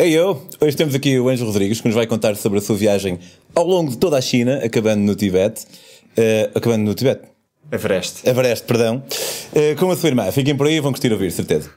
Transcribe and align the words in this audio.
É 0.00 0.08
eu. 0.08 0.40
Hoje 0.60 0.76
temos 0.76 0.94
aqui 0.94 1.18
o 1.18 1.28
Ângelo 1.28 1.50
Rodrigues 1.50 1.80
que 1.80 1.88
nos 1.88 1.94
vai 1.96 2.06
contar 2.06 2.36
sobre 2.36 2.60
a 2.60 2.62
sua 2.62 2.76
viagem 2.76 3.18
ao 3.52 3.66
longo 3.66 3.90
de 3.90 3.98
toda 3.98 4.16
a 4.16 4.20
China, 4.20 4.60
acabando 4.64 5.00
no 5.00 5.16
Tibete. 5.16 5.62
Uh, 6.16 6.56
acabando 6.56 6.84
no 6.84 6.94
Tibete. 6.94 7.22
Everest. 7.72 8.24
Everest, 8.24 8.64
perdão. 8.64 9.02
Uh, 9.52 9.76
com 9.76 9.90
a 9.90 9.96
sua 9.96 10.10
irmã. 10.10 10.30
Fiquem 10.30 10.56
por 10.56 10.68
aí 10.68 10.74
e 10.74 10.80
vão 10.80 10.92
curtir 10.92 11.12
ouvir, 11.12 11.32
certeza. 11.32 11.72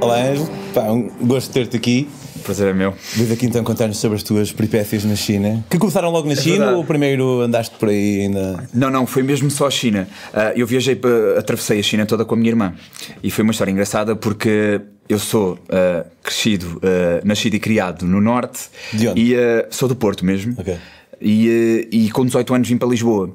Olá, 0.00 0.20
Ângelo. 0.20 0.50
Pá, 0.74 0.90
um 0.90 1.08
gosto 1.24 1.46
de 1.46 1.52
ter-te 1.52 1.76
aqui. 1.76 2.08
Prazer 2.44 2.68
é 2.68 2.72
meu. 2.72 2.94
Vive 3.14 3.34
aqui 3.34 3.46
então 3.46 3.64
contar-nos 3.64 3.98
sobre 3.98 4.16
as 4.16 4.22
tuas 4.22 4.52
peripécias 4.52 5.04
na 5.04 5.16
China. 5.16 5.64
Que 5.68 5.78
começaram 5.78 6.10
logo 6.10 6.26
na 6.26 6.34
é 6.34 6.36
China 6.36 6.56
verdade. 6.58 6.76
ou 6.76 6.84
primeiro 6.84 7.40
andaste 7.40 7.74
por 7.76 7.88
aí 7.88 8.22
ainda? 8.22 8.68
Não, 8.72 8.90
não, 8.90 9.06
foi 9.06 9.22
mesmo 9.22 9.50
só 9.50 9.66
a 9.66 9.70
China. 9.70 10.06
Uh, 10.32 10.58
eu 10.58 10.66
viajei, 10.66 11.00
atravessei 11.38 11.80
a 11.80 11.82
China 11.82 12.06
toda 12.06 12.24
com 12.24 12.34
a 12.34 12.38
minha 12.38 12.50
irmã. 12.50 12.74
E 13.22 13.30
foi 13.30 13.42
uma 13.42 13.50
história 13.50 13.72
engraçada 13.72 14.14
porque 14.14 14.80
eu 15.08 15.18
sou 15.18 15.54
uh, 15.54 16.08
crescido, 16.22 16.78
uh, 16.78 17.26
nascido 17.26 17.54
e 17.54 17.60
criado 17.60 18.06
no 18.06 18.20
Norte. 18.20 18.68
De 18.92 19.08
onde? 19.08 19.32
E 19.32 19.36
sou 19.70 19.88
do 19.88 19.96
Porto 19.96 20.24
mesmo. 20.24 20.54
Ok. 20.58 20.76
E, 21.20 21.88
e 21.90 22.10
com 22.10 22.24
18 22.24 22.54
anos 22.54 22.68
vim 22.68 22.76
para 22.76 22.88
Lisboa. 22.88 23.34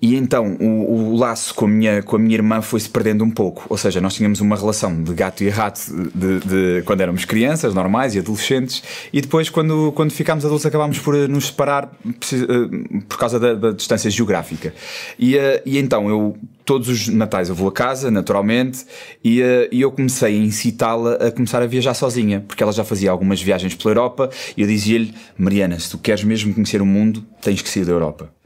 E 0.00 0.14
então 0.14 0.56
o, 0.60 1.12
o, 1.12 1.16
laço 1.16 1.54
com 1.54 1.64
a, 1.64 1.68
minha, 1.68 2.02
com 2.02 2.16
a 2.16 2.18
minha 2.18 2.34
irmã 2.34 2.60
foi-se 2.60 2.88
perdendo 2.88 3.24
um 3.24 3.30
pouco. 3.30 3.64
Ou 3.68 3.78
seja, 3.78 3.98
nós 3.98 4.14
tínhamos 4.14 4.40
uma 4.40 4.54
relação 4.54 5.02
de 5.02 5.14
gato 5.14 5.42
e 5.42 5.48
rato 5.48 5.80
de, 6.14 6.40
de, 6.40 6.82
quando 6.84 7.00
éramos 7.00 7.24
crianças, 7.24 7.72
normais 7.72 8.14
e 8.14 8.18
adolescentes, 8.18 8.82
e 9.10 9.22
depois, 9.22 9.48
quando, 9.48 9.92
quando 9.92 10.10
ficámos 10.10 10.44
adultos, 10.44 10.66
acabámos 10.66 10.98
por 10.98 11.14
eh, 11.14 11.26
nos 11.26 11.46
separar 11.46 11.90
eh, 12.04 13.02
por 13.08 13.18
causa 13.18 13.40
da, 13.40 13.54
da 13.54 13.72
distância 13.72 14.10
geográfica. 14.10 14.74
E, 15.18 15.38
eh, 15.38 15.62
e 15.64 15.78
então 15.78 16.10
eu, 16.10 16.36
todos 16.66 16.90
os 16.90 17.08
natais, 17.08 17.48
eu 17.48 17.54
vou 17.54 17.68
a 17.68 17.72
casa, 17.72 18.10
naturalmente, 18.10 18.84
e, 19.24 19.40
e 19.72 19.80
eu 19.80 19.90
comecei 19.90 20.36
a 20.36 20.44
incitá-la 20.44 21.14
a 21.14 21.32
começar 21.32 21.62
a 21.62 21.66
viajar 21.66 21.94
sozinha, 21.94 22.44
porque 22.46 22.62
ela 22.62 22.72
já 22.72 22.84
fazia 22.84 23.10
algumas 23.10 23.40
viagens 23.40 23.74
pela 23.74 23.92
Europa, 23.92 24.28
e 24.56 24.60
eu 24.60 24.68
dizia-lhe: 24.68 25.14
Mariana, 25.38 25.78
se 25.80 25.90
tu 25.90 25.96
queres 25.96 26.22
mesmo 26.22 26.52
conhecer 26.52 26.82
o 26.82 26.86
mundo, 26.86 27.24
tens 27.40 27.62
que 27.62 27.68
sair 27.68 27.86
da 27.86 27.92
Europa. 27.92 28.36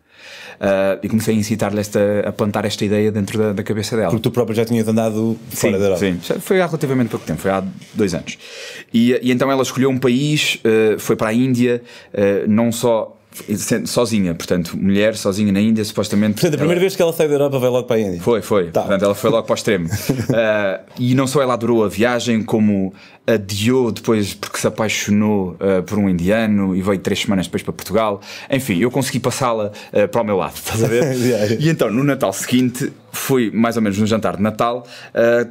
Uh, 0.60 1.00
e 1.02 1.08
comecei 1.08 1.34
a 1.34 1.38
incitar-lhe 1.38 1.80
a 2.22 2.32
plantar 2.32 2.66
esta 2.66 2.84
ideia 2.84 3.10
dentro 3.10 3.38
da, 3.38 3.54
da, 3.54 3.62
cabeça 3.62 3.96
dela. 3.96 4.10
Porque 4.10 4.22
tu 4.22 4.30
próprio 4.30 4.54
já 4.54 4.62
tinhas 4.62 4.86
andado 4.86 5.38
fora 5.48 5.72
sim, 5.72 5.78
da 5.78 5.84
Europa. 5.86 6.00
Sim, 6.00 6.18
foi 6.38 6.60
há 6.60 6.66
relativamente 6.66 7.08
pouco 7.08 7.24
tempo, 7.24 7.40
foi 7.40 7.50
há 7.50 7.64
dois 7.94 8.12
anos. 8.12 8.36
E, 8.92 9.18
e 9.22 9.32
então 9.32 9.50
ela 9.50 9.62
escolheu 9.62 9.88
um 9.88 9.98
país, 9.98 10.56
uh, 10.56 10.98
foi 10.98 11.16
para 11.16 11.28
a 11.28 11.32
Índia, 11.32 11.80
uh, 12.12 12.46
não 12.46 12.70
só 12.70 13.16
sozinha, 13.86 14.34
portanto, 14.34 14.76
mulher 14.76 15.16
sozinha 15.16 15.52
na 15.52 15.60
Índia, 15.60 15.84
supostamente. 15.84 16.34
Portanto, 16.34 16.54
a 16.54 16.58
primeira 16.58 16.78
ela... 16.78 16.80
vez 16.80 16.96
que 16.96 17.02
ela 17.02 17.12
saiu 17.12 17.28
da 17.28 17.34
Europa 17.36 17.58
vai 17.58 17.70
logo 17.70 17.86
para 17.86 17.96
a 17.96 18.00
Índia. 18.00 18.20
Foi, 18.20 18.42
foi. 18.42 18.70
Tá. 18.70 18.80
Portanto, 18.80 19.04
ela 19.04 19.14
foi 19.14 19.30
logo 19.30 19.44
para 19.44 19.52
o 19.52 19.56
extremo. 19.56 19.86
uh, 19.88 20.84
e 20.98 21.14
não 21.14 21.26
só 21.26 21.40
ela 21.40 21.54
adorou 21.54 21.84
a 21.84 21.88
viagem, 21.88 22.42
como 22.42 22.92
adiou 23.26 23.92
depois 23.92 24.34
porque 24.34 24.58
se 24.58 24.66
apaixonou 24.66 25.56
uh, 25.60 25.82
por 25.84 25.98
um 25.98 26.08
indiano 26.08 26.74
e 26.74 26.82
veio 26.82 26.98
três 26.98 27.20
semanas 27.20 27.46
depois 27.46 27.62
para 27.62 27.72
Portugal. 27.72 28.20
Enfim, 28.50 28.78
eu 28.78 28.90
consegui 28.90 29.20
passá-la 29.20 29.70
uh, 29.92 30.08
para 30.08 30.22
o 30.22 30.24
meu 30.24 30.36
lado, 30.36 30.56
estás 30.56 30.82
a 30.82 30.88
ver? 30.88 31.04
yeah. 31.14 31.54
E 31.54 31.68
então, 31.68 31.90
no 31.90 32.02
Natal 32.02 32.32
seguinte, 32.32 32.92
foi 33.12 33.50
mais 33.52 33.76
ou 33.76 33.82
menos 33.82 33.98
no 33.98 34.06
jantar 34.06 34.36
de 34.36 34.42
Natal, 34.42 34.86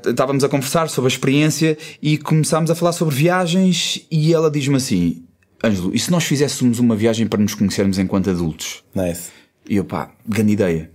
estávamos 0.05 0.45
a 0.45 0.49
conversar 0.49 0.87
sobre 0.87 1.07
a 1.07 1.11
experiência 1.13 1.77
e 2.01 2.17
começámos 2.17 2.71
a 2.71 2.75
falar 2.75 2.93
sobre 2.93 3.13
viagens 3.13 4.05
e 4.09 4.33
ela 4.33 4.49
diz-me 4.49 4.77
assim 4.77 5.28
Ângelo, 5.63 5.93
e 5.93 5.99
se 5.99 6.09
nós 6.09 6.23
fizéssemos 6.23 6.79
uma 6.79 6.95
viagem 6.95 7.27
para 7.27 7.41
nos 7.41 7.53
conhecermos 7.53 7.99
enquanto 7.99 8.29
adultos? 8.29 8.83
Nice. 8.95 9.29
E 9.67 9.75
eu, 9.75 9.83
pá, 9.83 10.11
grande 10.27 10.53
ideia. 10.53 10.89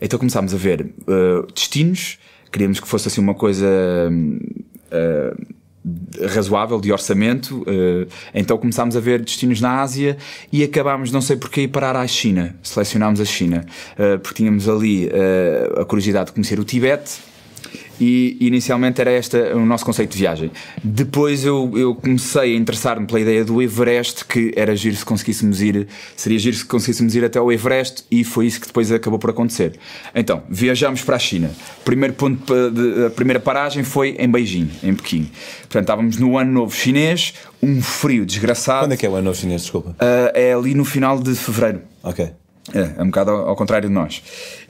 Então 0.00 0.18
começámos 0.18 0.54
a 0.54 0.56
ver 0.56 0.92
uh, 1.06 1.46
destinos, 1.52 2.18
queríamos 2.50 2.80
que 2.80 2.86
fosse 2.86 3.08
assim 3.08 3.20
uma 3.20 3.34
coisa 3.34 3.66
uh, 3.66 5.54
razoável 6.26 6.80
de 6.80 6.92
orçamento, 6.92 7.62
uh, 7.62 8.08
então 8.32 8.56
começámos 8.56 8.96
a 8.96 9.00
ver 9.00 9.20
destinos 9.20 9.60
na 9.60 9.80
Ásia 9.80 10.16
e 10.52 10.62
acabámos, 10.62 11.10
não 11.10 11.20
sei 11.20 11.36
porquê, 11.36 11.62
ir 11.62 11.68
parar 11.68 11.96
à 11.96 12.06
China. 12.06 12.56
Selecionámos 12.62 13.20
a 13.20 13.24
China, 13.24 13.66
porque 14.22 14.42
tínhamos 14.42 14.68
ali 14.68 15.10
a 15.80 15.84
curiosidade 15.84 16.26
de 16.26 16.32
conhecer 16.32 16.58
o 16.58 16.64
Tibete 16.64 17.33
e 18.00 18.36
inicialmente 18.40 19.00
era 19.00 19.12
este 19.12 19.36
o 19.52 19.64
nosso 19.64 19.84
conceito 19.84 20.12
de 20.12 20.18
viagem. 20.18 20.50
Depois 20.82 21.44
eu, 21.44 21.70
eu 21.74 21.94
comecei 21.94 22.54
a 22.54 22.56
interessar-me 22.56 23.06
pela 23.06 23.20
ideia 23.20 23.44
do 23.44 23.60
Everest, 23.60 24.24
que 24.24 24.52
era 24.56 24.74
giro 24.74 24.96
se 24.96 25.04
conseguíssemos 25.04 25.60
ir, 25.60 25.86
seria 26.16 26.38
giro 26.38 26.56
se 26.56 26.64
conseguíssemos 26.64 27.14
ir 27.14 27.24
até 27.24 27.40
o 27.40 27.50
Everest, 27.50 28.04
e 28.10 28.24
foi 28.24 28.46
isso 28.46 28.60
que 28.60 28.66
depois 28.66 28.90
acabou 28.90 29.18
por 29.18 29.30
acontecer. 29.30 29.78
Então, 30.14 30.42
viajámos 30.48 31.02
para 31.02 31.16
a 31.16 31.18
China. 31.18 31.50
Primeiro 31.84 32.14
ponto 32.14 32.52
a 33.06 33.10
primeira 33.10 33.40
paragem 33.40 33.84
foi 33.84 34.16
em 34.18 34.30
Beijing, 34.30 34.70
em 34.82 34.94
Pequim. 34.94 35.30
Portanto, 35.62 35.82
estávamos 35.82 36.16
no 36.16 36.38
ano 36.38 36.52
novo 36.52 36.74
chinês, 36.74 37.34
um 37.62 37.82
frio 37.82 38.24
desgraçado. 38.26 38.84
Quando 38.84 38.92
é 38.92 38.96
que 38.96 39.06
é 39.06 39.08
o 39.08 39.14
ano 39.14 39.24
novo 39.24 39.38
chinês, 39.38 39.62
desculpa? 39.62 39.90
Uh, 39.90 40.30
é 40.34 40.52
ali 40.52 40.74
no 40.74 40.84
final 40.84 41.18
de 41.18 41.34
fevereiro. 41.34 41.82
Ok. 42.02 42.30
É, 42.72 42.94
é 42.98 43.02
um 43.02 43.06
bocado 43.06 43.30
ao, 43.30 43.48
ao 43.50 43.56
contrário 43.56 43.88
de 43.88 43.94
nós. 43.94 44.22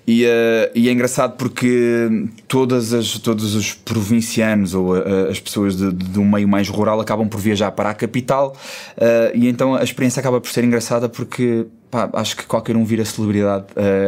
E, 0.07 0.25
uh, 0.25 0.71
e, 0.75 0.89
é 0.89 0.93
engraçado 0.93 1.37
porque 1.37 2.27
todas 2.47 2.93
as, 2.93 3.19
todos 3.19 3.55
os 3.55 3.73
provincianos 3.73 4.75
ou 4.75 4.95
uh, 4.95 5.31
as 5.31 5.41
pessoas 5.41 5.77
de, 5.77 5.91
de, 5.91 6.19
um 6.19 6.31
meio 6.31 6.47
mais 6.47 6.69
rural 6.69 7.01
acabam 7.01 7.27
por 7.27 7.41
viajar 7.41 7.71
para 7.73 7.89
a 7.89 7.95
capital 7.95 8.55
uh, 8.99 9.35
e 9.35 9.49
então 9.49 9.75
a 9.75 9.83
experiência 9.83 10.21
acaba 10.21 10.43
por 10.43 10.51
ser 10.51 10.63
engraçada 10.63 11.09
porque 11.09 11.67
pá, 11.91 12.11
acho 12.13 12.37
que 12.37 12.45
qualquer 12.45 12.77
um 12.77 12.85
vira 12.85 13.03
celebridade 13.03 13.65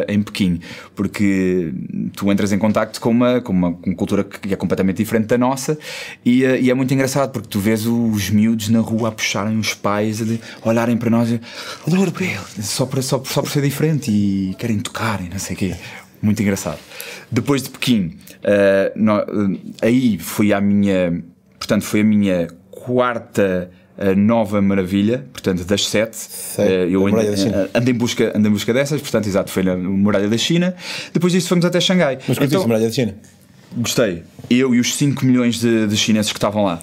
em 0.06 0.22
Pequim 0.22 0.60
porque 0.94 1.72
tu 2.14 2.30
entras 2.30 2.52
em 2.52 2.58
contacto 2.58 3.00
com 3.00 3.10
uma, 3.10 3.40
com 3.40 3.52
uma, 3.52 3.72
com 3.72 3.94
cultura 3.94 4.24
que 4.24 4.52
é 4.52 4.56
completamente 4.56 4.98
diferente 4.98 5.26
da 5.26 5.38
nossa 5.38 5.78
e, 6.24 6.42
e, 6.42 6.70
é 6.70 6.74
muito 6.74 6.92
engraçado 6.92 7.32
porque 7.32 7.48
tu 7.48 7.60
vês 7.60 7.86
os 7.86 8.30
miúdos 8.30 8.68
na 8.68 8.80
rua 8.80 9.08
a 9.08 9.12
puxarem 9.12 9.58
os 9.58 9.74
pais, 9.74 10.20
a 10.22 10.68
olharem 10.68 10.96
para 10.96 11.10
nós 11.10 11.30
e 11.30 11.40
só 12.62 12.86
para, 12.86 13.02
só, 13.02 13.22
só 13.24 13.42
por 13.42 13.50
ser 13.50 13.62
diferente 13.62 14.10
e 14.10 14.54
querem 14.58 14.78
tocar 14.78 15.20
e 15.22 15.28
não 15.28 15.38
sei 15.38 15.54
o 15.54 15.58
quê 15.58 15.76
muito 16.22 16.42
engraçado. 16.42 16.78
Depois 17.30 17.62
de 17.62 17.70
Pequim, 17.70 18.16
uh, 18.42 18.92
no, 18.96 19.18
uh, 19.18 19.60
aí 19.82 20.18
foi 20.18 20.52
a 20.52 20.60
minha, 20.60 21.22
portanto, 21.58 21.84
foi 21.84 22.00
a 22.00 22.04
minha 22.04 22.48
quarta 22.70 23.70
uh, 23.98 24.14
nova 24.16 24.60
maravilha, 24.62 25.24
portanto, 25.32 25.64
das 25.64 25.86
sete. 25.86 26.16
Sei, 26.16 26.94
eu 26.94 27.06
ando, 27.06 27.18
ando, 27.74 27.90
em 27.90 27.94
busca, 27.94 28.32
ando 28.36 28.48
em 28.48 28.50
busca 28.50 28.72
dessas, 28.72 29.00
portanto, 29.00 29.26
exato, 29.26 29.50
foi 29.50 29.62
na 29.62 29.76
Muralha 29.76 30.28
da 30.28 30.38
China. 30.38 30.74
Depois 31.12 31.32
disso 31.32 31.48
fomos 31.48 31.64
até 31.64 31.80
Xangai. 31.80 32.18
Mas 32.26 32.38
então, 32.40 32.62
a 32.62 32.66
Muralha 32.66 32.86
da 32.86 32.92
China? 32.92 33.14
Gostei. 33.76 34.22
Eu 34.48 34.74
e 34.74 34.80
os 34.80 34.94
5 34.94 35.24
milhões 35.24 35.60
de, 35.60 35.86
de, 35.86 35.96
chineses 35.96 36.32
que 36.32 36.38
estavam 36.38 36.64
lá. 36.64 36.80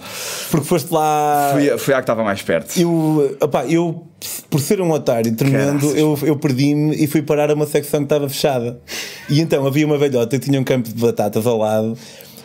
Porque 0.52 0.68
foste 0.68 0.92
lá. 0.92 1.52
Fui, 1.54 1.78
fui 1.78 1.94
a 1.94 1.98
que 1.98 2.04
estava 2.04 2.24
mais 2.24 2.42
perto. 2.42 2.80
Eu, 2.80 3.38
eu 3.68 4.08
por 4.50 4.60
ser 4.60 4.80
um 4.82 4.92
otário 4.92 5.34
tremendo, 5.36 5.92
eu, 5.98 6.18
eu 6.24 6.38
perdi-me 6.38 6.96
e 6.96 7.08
fui 7.08 7.22
parar 7.22 7.50
a 7.50 7.54
uma 7.54 7.66
secção 7.66 8.02
que 8.02 8.06
estava 8.06 8.30
fechada. 8.30 8.80
E 9.30 9.42
então 9.42 9.66
havia 9.66 9.86
uma 9.86 9.98
velhota 9.98 10.38
que 10.38 10.46
tinha 10.46 10.60
um 10.60 10.64
campo 10.64 10.90
de 10.90 10.96
batatas 10.96 11.48
ao 11.48 11.58
lado. 11.58 11.98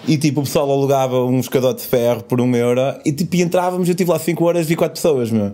E 0.07 0.17
tipo, 0.17 0.41
o 0.41 0.45
pessoal 0.45 0.71
alugava 0.71 1.25
um 1.25 1.41
escadote 1.41 1.83
de 1.83 1.89
ferro 1.89 2.23
por 2.23 2.41
um 2.41 2.55
euro 2.55 2.81
e 3.05 3.13
tipo, 3.13 3.35
e 3.37 3.43
entrávamos, 3.43 3.89
eu 3.89 3.93
estive 3.93 4.11
lá 4.11 4.19
5 4.19 4.45
horas 4.45 4.67
e 4.67 4.69
vi 4.69 4.77
4 4.77 4.95
pessoas, 4.95 5.31
meu. 5.31 5.53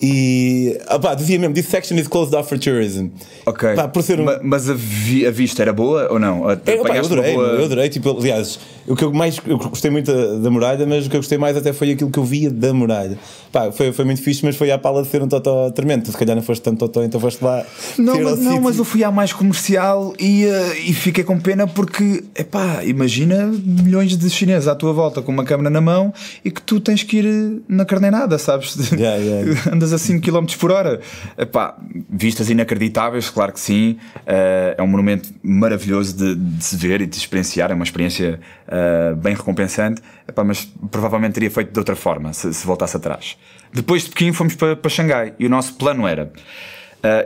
E 0.00 0.78
opá, 0.90 1.14
dizia 1.14 1.38
mesmo: 1.38 1.54
This 1.54 1.66
section 1.66 1.96
is 1.96 2.08
closed 2.08 2.34
off 2.34 2.48
for 2.48 2.58
tourism. 2.58 3.08
Ok. 3.46 3.74
Pá, 3.74 3.88
por 3.88 4.02
ser 4.02 4.20
um... 4.20 4.26
Mas 4.42 4.68
a, 4.68 4.74
vi, 4.74 5.26
a, 5.26 5.30
vista 5.30 5.62
era 5.62 5.72
boa 5.72 6.12
ou 6.12 6.18
não? 6.18 6.50
É, 6.50 6.54
opá, 6.54 6.96
eu 6.96 7.04
adorei, 7.04 7.34
boa... 7.34 7.46
eu 7.46 7.64
adorei. 7.64 7.88
Tipo, 7.88 8.18
aliás, 8.18 8.58
o 8.86 8.94
que 8.94 9.04
eu 9.04 9.12
mais 9.12 9.40
eu 9.46 9.58
gostei 9.58 9.90
muito 9.90 10.12
da, 10.12 10.38
da, 10.38 10.50
muralha, 10.50 10.86
mas 10.86 11.06
o 11.06 11.10
que 11.10 11.16
eu 11.16 11.20
gostei 11.20 11.38
mais 11.38 11.56
até 11.56 11.72
foi 11.72 11.92
aquilo 11.92 12.10
que 12.10 12.18
eu 12.18 12.24
via 12.24 12.50
da 12.50 12.72
muralha. 12.72 13.18
Pá, 13.50 13.70
foi, 13.72 13.92
foi 13.92 14.04
muito 14.04 14.22
fixe, 14.22 14.44
mas 14.44 14.56
foi 14.56 14.70
à 14.70 14.78
pala 14.78 15.02
de 15.02 15.08
ser 15.08 15.22
um 15.22 15.28
totó 15.28 15.70
tremendo. 15.70 16.10
Se 16.10 16.16
calhar 16.16 16.34
não 16.36 16.42
foste 16.42 16.62
tanto 16.62 16.78
totó, 16.78 17.02
então 17.02 17.20
foste 17.20 17.42
lá. 17.42 17.64
Não, 17.98 18.20
mas, 18.20 18.40
não 18.40 18.60
mas 18.60 18.78
eu 18.78 18.84
fui 18.84 19.04
à 19.04 19.10
mais 19.10 19.32
comercial 19.32 20.12
e, 20.18 20.44
uh, 20.44 20.74
e 20.84 20.92
fiquei 20.92 21.24
com 21.24 21.38
pena 21.38 21.66
porque, 21.66 22.24
epá, 22.36 22.84
imagina 22.84 23.46
milhões 23.46 24.16
de 24.16 24.30
chineses 24.30 24.68
à 24.68 24.74
tua 24.74 24.92
volta 24.92 25.22
com 25.22 25.32
uma 25.32 25.44
câmera 25.44 25.70
na 25.70 25.80
mão 25.80 26.12
e 26.44 26.50
que 26.50 26.60
tu 26.60 26.80
tens 26.80 27.02
que 27.02 27.18
ir 27.18 27.62
na 27.68 27.84
carneinada, 27.84 28.38
sabes? 28.38 28.74
Yeah, 28.94 29.16
yeah. 29.16 29.60
Andas 29.72 29.92
a 29.92 29.98
5 29.98 30.20
km 30.20 30.46
por 30.58 30.70
hora. 30.70 31.00
Epá, 31.36 31.76
vistas 32.08 32.48
inacreditáveis, 32.48 33.28
claro 33.28 33.52
que 33.52 33.58
sim. 33.58 33.96
Uh, 34.18 34.74
é 34.78 34.82
um 34.82 34.86
monumento 34.86 35.30
maravilhoso 35.42 36.16
de, 36.16 36.34
de, 36.34 36.64
se 36.64 36.76
ver 36.76 37.00
e 37.00 37.06
de 37.06 37.16
experienciar. 37.16 37.70
É 37.70 37.74
uma 37.74 37.84
experiência 37.84 38.38
uh, 38.74 39.16
bem 39.16 39.34
recompensante. 39.34 40.02
Epá, 40.26 40.42
mas 40.42 40.64
provavelmente 40.90 41.34
teria 41.34 41.50
feito 41.50 41.72
de 41.72 41.78
outra 41.78 41.96
forma 41.96 42.32
se, 42.32 42.52
se 42.52 42.66
voltasse 42.66 42.96
atrás. 42.96 43.36
Depois 43.72 44.02
de 44.02 44.10
Pequim 44.10 44.32
fomos 44.32 44.54
para, 44.54 44.76
para 44.76 44.90
Xangai 44.90 45.34
e 45.38 45.46
o 45.46 45.50
nosso 45.50 45.74
plano 45.74 46.06
era 46.06 46.32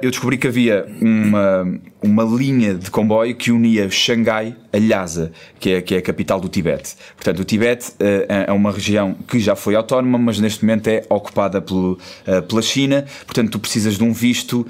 eu 0.02 0.10
descobri 0.10 0.36
que 0.36 0.46
havia 0.46 0.86
uma, 1.00 1.80
uma 2.02 2.24
linha 2.24 2.74
de 2.74 2.90
comboio 2.90 3.34
que 3.36 3.52
unia 3.52 3.88
Xangai 3.90 4.56
a 4.72 4.78
Lhasa, 4.78 5.32
que 5.58 5.70
é, 5.70 5.82
que 5.82 5.94
é 5.94 5.98
a 5.98 6.02
capital 6.02 6.40
do 6.40 6.48
Tibete. 6.48 6.94
Portanto, 7.14 7.40
o 7.40 7.44
Tibete 7.44 7.90
uh, 7.92 8.46
é 8.48 8.52
uma 8.52 8.70
região 8.70 9.14
que 9.28 9.38
já 9.38 9.54
foi 9.56 9.74
autónoma, 9.74 10.18
mas 10.18 10.38
neste 10.40 10.64
momento 10.64 10.88
é 10.88 11.04
ocupada 11.08 11.60
pelo, 11.62 11.92
uh, 12.26 12.42
pela 12.42 12.60
China. 12.60 13.04
Portanto, 13.24 13.52
tu 13.52 13.58
precisas 13.58 13.96
de 13.96 14.04
um 14.04 14.12
visto, 14.12 14.66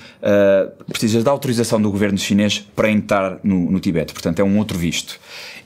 precisas 0.88 1.25
da 1.25 1.31
autorização 1.31 1.81
do 1.81 1.90
governo 1.90 2.19
chinês 2.19 2.58
para 2.76 2.90
entrar 2.90 3.38
no, 3.43 3.70
no 3.70 3.81
Tibete. 3.81 4.12
Portanto, 4.12 4.40
é 4.40 4.44
um 4.44 4.58
outro 4.58 4.78
visto 4.78 5.19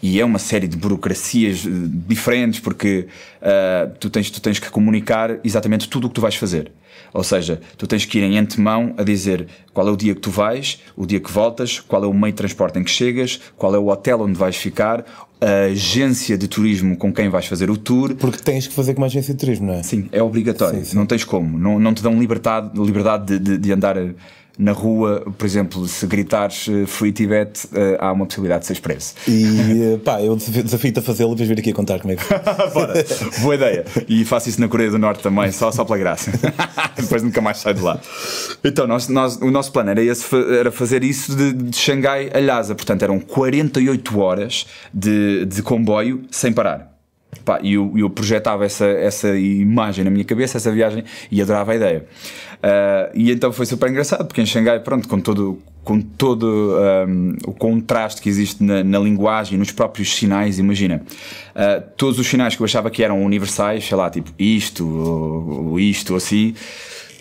e 0.02 0.20
é 0.20 0.24
uma 0.24 0.38
série 0.38 0.66
de 0.66 0.76
burocracias 0.76 1.64
diferentes 1.64 2.58
porque 2.58 3.06
uh, 3.42 3.92
tu, 3.98 4.08
tens, 4.08 4.30
tu 4.30 4.40
tens 4.40 4.58
que 4.58 4.70
comunicar 4.70 5.38
exatamente 5.44 5.88
tudo 5.88 6.06
o 6.06 6.08
que 6.08 6.14
tu 6.14 6.20
vais 6.20 6.34
fazer. 6.34 6.72
Ou 7.12 7.22
seja, 7.22 7.60
tu 7.76 7.86
tens 7.86 8.04
que 8.04 8.18
ir 8.18 8.22
em 8.22 8.38
antemão 8.38 8.94
a 8.96 9.02
dizer 9.02 9.46
qual 9.72 9.86
é 9.88 9.90
o 9.90 9.96
dia 9.96 10.14
que 10.14 10.20
tu 10.20 10.30
vais, 10.30 10.80
o 10.96 11.06
dia 11.06 11.20
que 11.20 11.30
voltas, 11.30 11.80
qual 11.80 12.04
é 12.04 12.06
o 12.06 12.14
meio 12.14 12.32
de 12.32 12.36
transporte 12.36 12.78
em 12.78 12.84
que 12.84 12.90
chegas, 12.90 13.40
qual 13.56 13.74
é 13.74 13.78
o 13.78 13.88
hotel 13.88 14.22
onde 14.22 14.38
vais 14.38 14.56
ficar, 14.56 15.04
a 15.40 15.64
agência 15.72 16.38
de 16.38 16.46
turismo 16.46 16.96
com 16.96 17.12
quem 17.12 17.28
vais 17.28 17.46
fazer 17.46 17.68
o 17.68 17.76
tour. 17.76 18.14
Porque 18.14 18.38
tens 18.38 18.66
que 18.66 18.74
fazer 18.74 18.94
com 18.94 19.00
uma 19.00 19.08
agência 19.08 19.34
de 19.34 19.40
turismo, 19.40 19.66
não 19.66 19.74
é? 19.74 19.82
Sim, 19.82 20.08
é 20.12 20.22
obrigatório. 20.22 20.78
Sim, 20.78 20.84
sim. 20.84 20.96
Não 20.96 21.04
tens 21.04 21.24
como. 21.24 21.58
Não, 21.58 21.78
não 21.78 21.92
te 21.92 22.02
dão 22.02 22.18
liberdade, 22.18 22.70
liberdade 22.78 23.38
de, 23.38 23.38
de, 23.38 23.58
de 23.58 23.72
andar 23.72 23.96
na 24.58 24.72
rua, 24.72 25.24
por 25.36 25.46
exemplo, 25.46 25.86
se 25.88 26.06
gritares 26.06 26.68
eh, 26.68 26.86
Free 26.86 27.12
Tibet, 27.12 27.66
uh, 27.66 27.96
há 27.98 28.12
uma 28.12 28.26
possibilidade 28.26 28.60
de 28.60 28.66
ser 28.66 28.72
expresso. 28.74 29.14
E 29.26 29.98
pá, 30.04 30.20
eu 30.20 30.36
desafio-te 30.36 30.98
a 30.98 31.02
fazê-lo 31.02 31.32
e 31.32 31.36
vais 31.36 31.48
vir 31.48 31.58
aqui 31.58 31.70
a 31.70 31.74
contar 31.74 31.98
que 31.98 32.06
Bora, 32.74 33.04
boa 33.40 33.54
ideia. 33.54 33.84
E 34.08 34.24
faço 34.24 34.48
isso 34.48 34.60
na 34.60 34.68
Coreia 34.68 34.90
do 34.90 34.98
Norte 34.98 35.22
também, 35.22 35.50
só, 35.52 35.72
só 35.72 35.84
pela 35.84 35.98
graça. 35.98 36.30
Depois 36.96 37.22
nunca 37.22 37.40
mais 37.40 37.58
saio 37.58 37.76
de 37.76 37.82
lá. 37.82 37.98
Então, 38.62 38.86
nós, 38.86 39.08
nós, 39.08 39.36
o 39.36 39.50
nosso 39.50 39.72
plano 39.72 39.90
era, 39.90 40.02
esse, 40.02 40.26
era 40.58 40.70
fazer 40.70 41.02
isso 41.02 41.34
de, 41.34 41.52
de 41.52 41.76
Xangai 41.76 42.30
a 42.32 42.38
Lhasa, 42.38 42.74
portanto, 42.74 43.02
eram 43.02 43.18
48 43.18 44.20
horas 44.20 44.66
de, 44.92 45.46
de 45.46 45.62
comboio 45.62 46.24
sem 46.30 46.52
parar. 46.52 46.91
Pá, 47.44 47.58
e 47.62 47.74
eu, 47.74 47.92
eu 47.96 48.10
projetava 48.10 48.64
essa, 48.64 48.84
essa 48.86 49.36
imagem 49.36 50.04
na 50.04 50.10
minha 50.10 50.24
cabeça, 50.24 50.58
essa 50.58 50.70
viagem, 50.70 51.02
e 51.30 51.40
adorava 51.40 51.72
a 51.72 51.76
ideia. 51.76 52.04
Uh, 52.58 53.10
e 53.14 53.32
então 53.32 53.52
foi 53.52 53.66
super 53.66 53.90
engraçado, 53.90 54.24
porque 54.26 54.40
em 54.40 54.46
Xangai, 54.46 54.78
pronto, 54.80 55.08
com 55.08 55.18
todo, 55.18 55.58
com 55.82 56.00
todo 56.00 56.76
um, 57.08 57.34
o 57.46 57.52
contraste 57.52 58.22
que 58.22 58.28
existe 58.28 58.62
na, 58.62 58.84
na, 58.84 58.98
linguagem, 58.98 59.58
nos 59.58 59.72
próprios 59.72 60.14
sinais, 60.14 60.58
imagina, 60.60 61.02
uh, 61.56 61.82
todos 61.96 62.20
os 62.20 62.26
sinais 62.28 62.54
que 62.54 62.62
eu 62.62 62.66
achava 62.66 62.90
que 62.90 63.02
eram 63.02 63.24
universais, 63.24 63.84
sei 63.84 63.96
lá, 63.96 64.08
tipo 64.08 64.30
isto, 64.38 64.86
ou, 64.86 65.70
ou 65.70 65.80
isto, 65.80 66.10
ou 66.10 66.18
assim, 66.18 66.54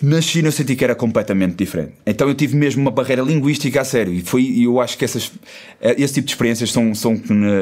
na 0.02 0.20
China 0.20 0.48
eu 0.48 0.52
senti 0.52 0.74
que 0.74 0.84
era 0.84 0.94
completamente 0.94 1.54
diferente. 1.54 1.92
Então 2.04 2.28
eu 2.28 2.34
tive 2.34 2.56
mesmo 2.56 2.82
uma 2.82 2.90
barreira 2.90 3.22
linguística 3.22 3.80
a 3.80 3.84
sério. 3.84 4.12
E 4.12 4.20
foi, 4.20 4.60
eu 4.60 4.80
acho 4.80 4.98
que 4.98 5.04
essas, 5.04 5.32
eh, 5.80 5.94
esse 5.98 6.14
tipo 6.14 6.26
de 6.26 6.32
experiências 6.32 6.72
são, 6.72 6.94
são 6.94 7.14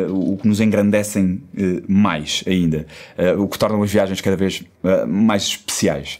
o 0.08 0.36
que 0.38 0.48
nos 0.48 0.60
engrandecem 0.60 1.42
mais 1.86 2.42
ainda. 2.46 2.86
O 3.38 3.46
que 3.46 3.58
tornam 3.58 3.82
as 3.82 3.90
viagens 3.90 4.20
cada 4.20 4.36
vez 4.36 4.62
mais 5.06 5.42
especiais. 5.42 6.18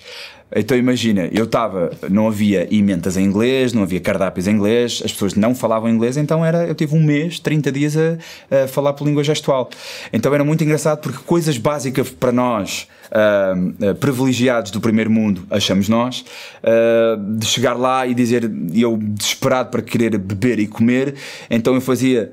Então 0.55 0.77
imagina, 0.77 1.29
eu 1.33 1.45
estava, 1.45 1.91
não 2.09 2.27
havia 2.27 2.67
emendas 2.75 3.17
em 3.17 3.25
inglês, 3.25 3.73
não 3.73 3.83
havia 3.83 4.01
cardápios 4.01 4.49
em 4.49 4.53
inglês, 4.53 5.01
as 5.05 5.13
pessoas 5.13 5.35
não 5.35 5.55
falavam 5.55 5.89
inglês, 5.89 6.17
então 6.17 6.45
era, 6.45 6.67
eu 6.67 6.75
tive 6.75 6.95
um 6.97 7.03
mês, 7.03 7.39
30 7.39 7.71
dias 7.71 7.97
a, 7.97 8.65
a 8.65 8.69
falar 8.69 8.93
por 8.95 9.07
língua 9.07 9.23
gestual. 9.23 9.71
Então 10.13 10.35
era 10.35 10.45
muito 10.45 10.65
engraçado 10.65 11.01
porque 11.01 11.19
coisas 11.25 11.57
básicas 11.57 12.11
para 12.11 12.33
nós, 12.33 12.89
uh, 13.07 13.95
privilegiados 13.97 14.73
do 14.73 14.81
primeiro 14.81 15.11
mundo, 15.11 15.47
achamos 15.51 15.89
nós, 15.89 16.25
uh, 16.65 17.39
de 17.39 17.47
chegar 17.47 17.75
lá 17.75 18.07
e 18.07 18.13
dizer, 18.13 18.51
eu 18.75 18.97
desesperado 18.97 19.71
para 19.71 19.83
querer 19.83 20.19
beber 20.19 20.59
e 20.59 20.67
comer, 20.67 21.15
então 21.49 21.75
eu 21.75 21.81
fazia, 21.81 22.33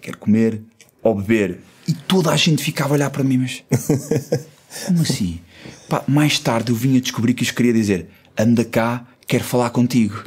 quero 0.00 0.16
comer 0.16 0.62
ou 1.02 1.14
beber. 1.14 1.60
E 1.86 1.92
toda 1.92 2.30
a 2.30 2.36
gente 2.36 2.64
ficava 2.64 2.90
a 2.90 2.94
olhar 2.94 3.10
para 3.10 3.22
mim, 3.22 3.38
mas 3.38 3.62
como 4.86 5.02
assim? 5.02 5.40
Pá, 5.88 6.02
mais 6.06 6.38
tarde 6.38 6.72
eu 6.72 6.76
vim 6.76 6.96
a 6.96 7.00
descobrir 7.00 7.34
que 7.34 7.42
isto 7.42 7.54
queria 7.54 7.72
dizer: 7.72 8.08
anda 8.38 8.64
cá, 8.64 9.06
quero 9.26 9.44
falar 9.44 9.70
contigo. 9.70 10.22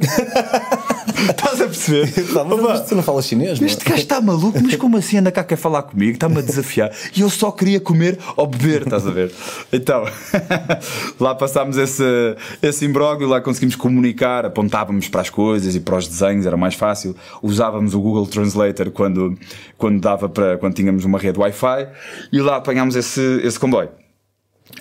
Estás 1.28 1.60
a 1.60 1.64
perceber? 1.64 2.10
Tá, 2.32 2.44
mas, 2.44 2.60
mas 2.60 2.88
tu 2.88 2.94
não 2.94 3.02
falas 3.02 3.26
chinês, 3.26 3.60
Este 3.60 3.84
gajo 3.84 4.00
está 4.00 4.20
maluco, 4.20 4.58
mas 4.62 4.76
como 4.76 4.96
assim 4.96 5.18
anda 5.18 5.32
cá 5.32 5.42
quer 5.42 5.56
falar 5.56 5.82
comigo? 5.82 6.12
Está-me 6.12 6.38
a 6.38 6.40
desafiar. 6.40 6.90
E 7.14 7.20
eu 7.20 7.28
só 7.28 7.50
queria 7.50 7.80
comer 7.80 8.18
ou 8.36 8.46
beber, 8.46 8.82
estás 8.82 9.06
a 9.06 9.10
ver? 9.10 9.32
Então, 9.72 10.04
lá 11.18 11.34
passámos 11.34 11.76
esse, 11.76 12.04
esse 12.62 12.84
imbróglio, 12.84 13.28
lá 13.28 13.40
conseguimos 13.40 13.74
comunicar, 13.74 14.46
apontávamos 14.46 15.08
para 15.08 15.22
as 15.22 15.30
coisas 15.30 15.74
e 15.74 15.80
para 15.80 15.96
os 15.96 16.06
desenhos, 16.06 16.46
era 16.46 16.56
mais 16.56 16.74
fácil. 16.74 17.16
Usávamos 17.42 17.94
o 17.94 18.00
Google 18.00 18.26
Translator 18.26 18.90
quando, 18.90 19.36
quando 19.76 20.00
dava 20.00 20.28
para, 20.28 20.56
quando 20.58 20.74
tínhamos 20.74 21.04
uma 21.04 21.18
rede 21.18 21.38
Wi-Fi 21.38 21.88
e 22.32 22.40
lá 22.40 22.56
apanhámos 22.56 22.94
esse, 22.96 23.40
esse 23.42 23.58
comboio. 23.58 23.90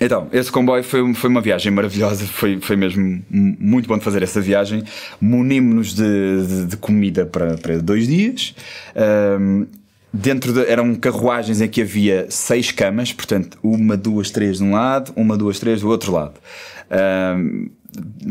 Então, 0.01 0.27
esse 0.31 0.51
comboio 0.51 0.83
foi, 0.83 1.13
foi 1.13 1.29
uma 1.29 1.41
viagem 1.41 1.71
maravilhosa, 1.71 2.25
foi, 2.25 2.59
foi 2.61 2.75
mesmo 2.75 3.21
muito 3.29 3.87
bom 3.87 3.97
de 3.97 4.03
fazer 4.03 4.23
essa 4.23 4.39
viagem. 4.39 4.83
Munimos-nos 5.19 5.93
de, 5.93 6.47
de, 6.47 6.65
de, 6.67 6.77
comida 6.77 7.25
para, 7.25 7.57
para 7.57 7.79
dois 7.79 8.07
dias. 8.07 8.55
Um, 9.39 9.67
dentro 10.13 10.53
de, 10.53 10.65
eram 10.65 10.95
carruagens 10.95 11.61
em 11.61 11.67
que 11.67 11.81
havia 11.81 12.27
seis 12.29 12.71
camas, 12.71 13.11
portanto, 13.11 13.57
uma, 13.61 13.97
duas, 13.97 14.31
três 14.31 14.57
de 14.57 14.63
um 14.63 14.71
lado, 14.71 15.11
uma, 15.15 15.37
duas, 15.37 15.59
três 15.59 15.81
do 15.81 15.89
outro 15.89 16.11
lado. 16.11 16.35
Um, 17.37 17.69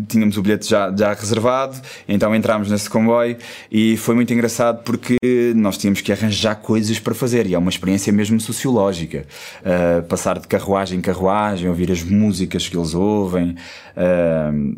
tínhamos 0.09 0.37
o 0.37 0.43
bilhete 0.43 0.69
já, 0.69 0.95
já 0.97 1.13
reservado, 1.13 1.81
então 2.09 2.35
entramos 2.35 2.71
nesse 2.71 2.89
comboio 2.89 3.37
e 3.71 3.97
foi 3.97 4.15
muito 4.15 4.33
engraçado 4.33 4.83
porque 4.85 5.17
nós 5.57 5.77
tínhamos 5.77 6.01
que 6.01 6.13
arranjar 6.13 6.57
coisas 6.57 6.99
para 6.99 7.15
fazer 7.15 7.47
e 7.47 7.55
é 7.55 7.59
uma 7.59 7.71
experiência 7.71 8.13
mesmo 8.13 8.41
sociológica. 8.41 9.27
Uh, 9.61 10.03
passar 10.05 10.39
de 10.39 10.47
carruagem 10.47 10.99
em 10.99 11.03
carruagem, 11.03 11.69
ouvir 11.69 11.91
as 11.91 12.03
músicas 12.03 12.69
que 12.69 12.77
eles 12.77 12.95
ouvem. 12.95 13.57
Uh, 13.97 14.77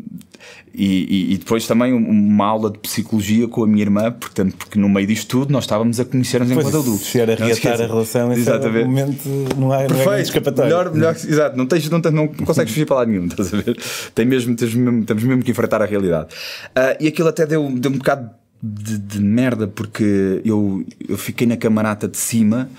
e, 0.73 0.85
e, 0.85 1.33
e, 1.33 1.37
depois 1.37 1.67
também 1.67 1.91
uma 1.91 2.45
aula 2.45 2.71
de 2.71 2.79
psicologia 2.79 3.47
com 3.47 3.63
a 3.63 3.67
minha 3.67 3.81
irmã, 3.81 4.09
portanto, 4.11 4.55
porque 4.55 4.79
no 4.79 4.87
meio 4.87 5.05
disto 5.05 5.27
tudo 5.27 5.51
nós 5.51 5.65
estávamos 5.65 5.99
a 5.99 6.05
conhecer-nos 6.05 6.49
enquanto 6.49 6.77
adultos. 6.77 7.07
Se 7.07 7.19
era 7.19 7.35
reatar 7.35 7.81
a 7.81 7.87
relação, 7.87 8.31
esse 8.31 8.41
Exatamente. 8.41 8.85
momento 8.85 9.29
não 9.57 9.73
há, 9.73 9.79
Perfeito. 9.79 10.05
não 10.05 10.13
é 10.13 10.21
escapatório. 10.21 10.69
Melhor, 10.69 10.93
melhor, 10.93 11.13
exato, 11.15 11.57
não, 11.57 11.65
tens, 11.65 11.89
não, 11.89 12.01
tens, 12.01 12.13
não 12.13 12.27
consegues 12.27 12.71
fugir 12.71 12.85
para 12.85 12.97
lá 12.97 13.05
nenhum, 13.05 13.25
estás 13.27 13.53
a 13.53 13.57
ver? 13.57 13.77
Tem 14.15 14.25
mesmo, 14.25 14.55
tens 14.55 14.73
mesmo, 14.73 15.03
temos 15.03 15.23
mesmo 15.23 15.43
que 15.43 15.51
enfrentar 15.51 15.81
a 15.81 15.85
realidade. 15.85 16.33
Uh, 16.67 16.95
e 17.01 17.07
aquilo 17.07 17.27
até 17.27 17.45
deu, 17.45 17.69
deu 17.69 17.91
um 17.91 17.97
bocado 17.97 18.29
de, 18.63 18.97
de 18.97 19.19
merda, 19.19 19.67
porque 19.67 20.41
eu, 20.45 20.85
eu 21.07 21.17
fiquei 21.17 21.47
na 21.47 21.57
camarata 21.57 22.07
de 22.07 22.17
cima 22.17 22.69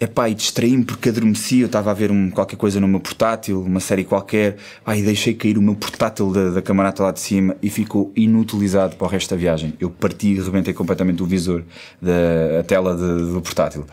epá, 0.00 0.28
e 0.28 0.34
distraí-me 0.34 0.84
porque 0.84 1.08
adormeci, 1.08 1.60
eu 1.60 1.66
estava 1.66 1.90
a 1.90 1.94
ver 1.94 2.10
um, 2.10 2.30
qualquer 2.30 2.56
coisa 2.56 2.80
no 2.80 2.86
meu 2.86 3.00
portátil, 3.00 3.62
uma 3.62 3.80
série 3.80 4.04
qualquer, 4.04 4.56
pá, 4.84 4.96
e 4.96 5.02
deixei 5.02 5.34
cair 5.34 5.58
o 5.58 5.62
meu 5.62 5.74
portátil 5.74 6.32
da, 6.32 6.60
da 6.60 7.02
lá 7.02 7.10
de 7.10 7.20
cima 7.20 7.56
e 7.62 7.70
ficou 7.70 8.12
inutilizado 8.14 8.96
para 8.96 9.06
o 9.06 9.10
resto 9.10 9.30
da 9.30 9.36
viagem. 9.36 9.74
Eu 9.80 9.90
parti 9.90 10.28
e 10.28 10.40
rebentei 10.40 10.72
completamente 10.72 11.22
o 11.22 11.26
visor 11.26 11.64
da 12.00 12.62
tela 12.64 12.94
de, 12.96 13.32
do 13.32 13.40
portátil 13.40 13.84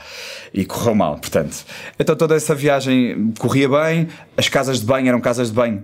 e 0.54 0.66
correu 0.66 0.96
mal, 0.96 1.18
portanto. 1.18 1.66
Então 2.00 2.16
toda 2.16 2.36
essa 2.36 2.54
viagem 2.54 3.34
corria 3.40 3.68
bem, 3.70 4.08
as 4.38 4.50
casas 4.50 4.80
de 4.80 4.86
banho 4.86 5.08
eram 5.08 5.20
casas 5.20 5.50
de 5.50 5.54
banho 5.54 5.84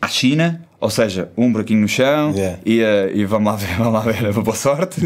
à 0.00 0.08
China, 0.08 0.65
ou 0.78 0.90
seja, 0.90 1.30
um 1.36 1.50
buraquinho 1.50 1.80
no 1.80 1.88
chão 1.88 2.32
yeah. 2.32 2.58
e, 2.64 2.82
uh, 2.82 3.16
e 3.16 3.24
vamos 3.24 3.50
lá 3.50 3.56
ver, 3.56 3.76
vamos 3.78 3.92
lá 3.92 4.00
ver, 4.00 4.32
boa 4.32 4.56
sorte. 4.56 5.00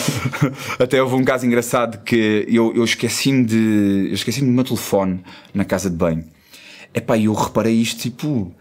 Até 0.78 1.02
houve 1.02 1.14
um 1.14 1.24
caso 1.24 1.46
engraçado 1.46 2.02
que 2.04 2.46
eu, 2.48 2.74
eu 2.74 2.84
esqueci-me 2.84 3.44
de. 3.44 4.06
Eu 4.08 4.14
esqueci-me 4.14 4.48
do 4.48 4.52
meu 4.52 4.64
telefone 4.64 5.20
na 5.52 5.64
casa 5.64 5.90
de 5.90 5.96
banho. 5.96 6.24
Epá, 6.94 7.16
e 7.16 7.24
eu 7.24 7.34
reparei 7.34 7.74
isto 7.74 8.00
tipo 8.00 8.52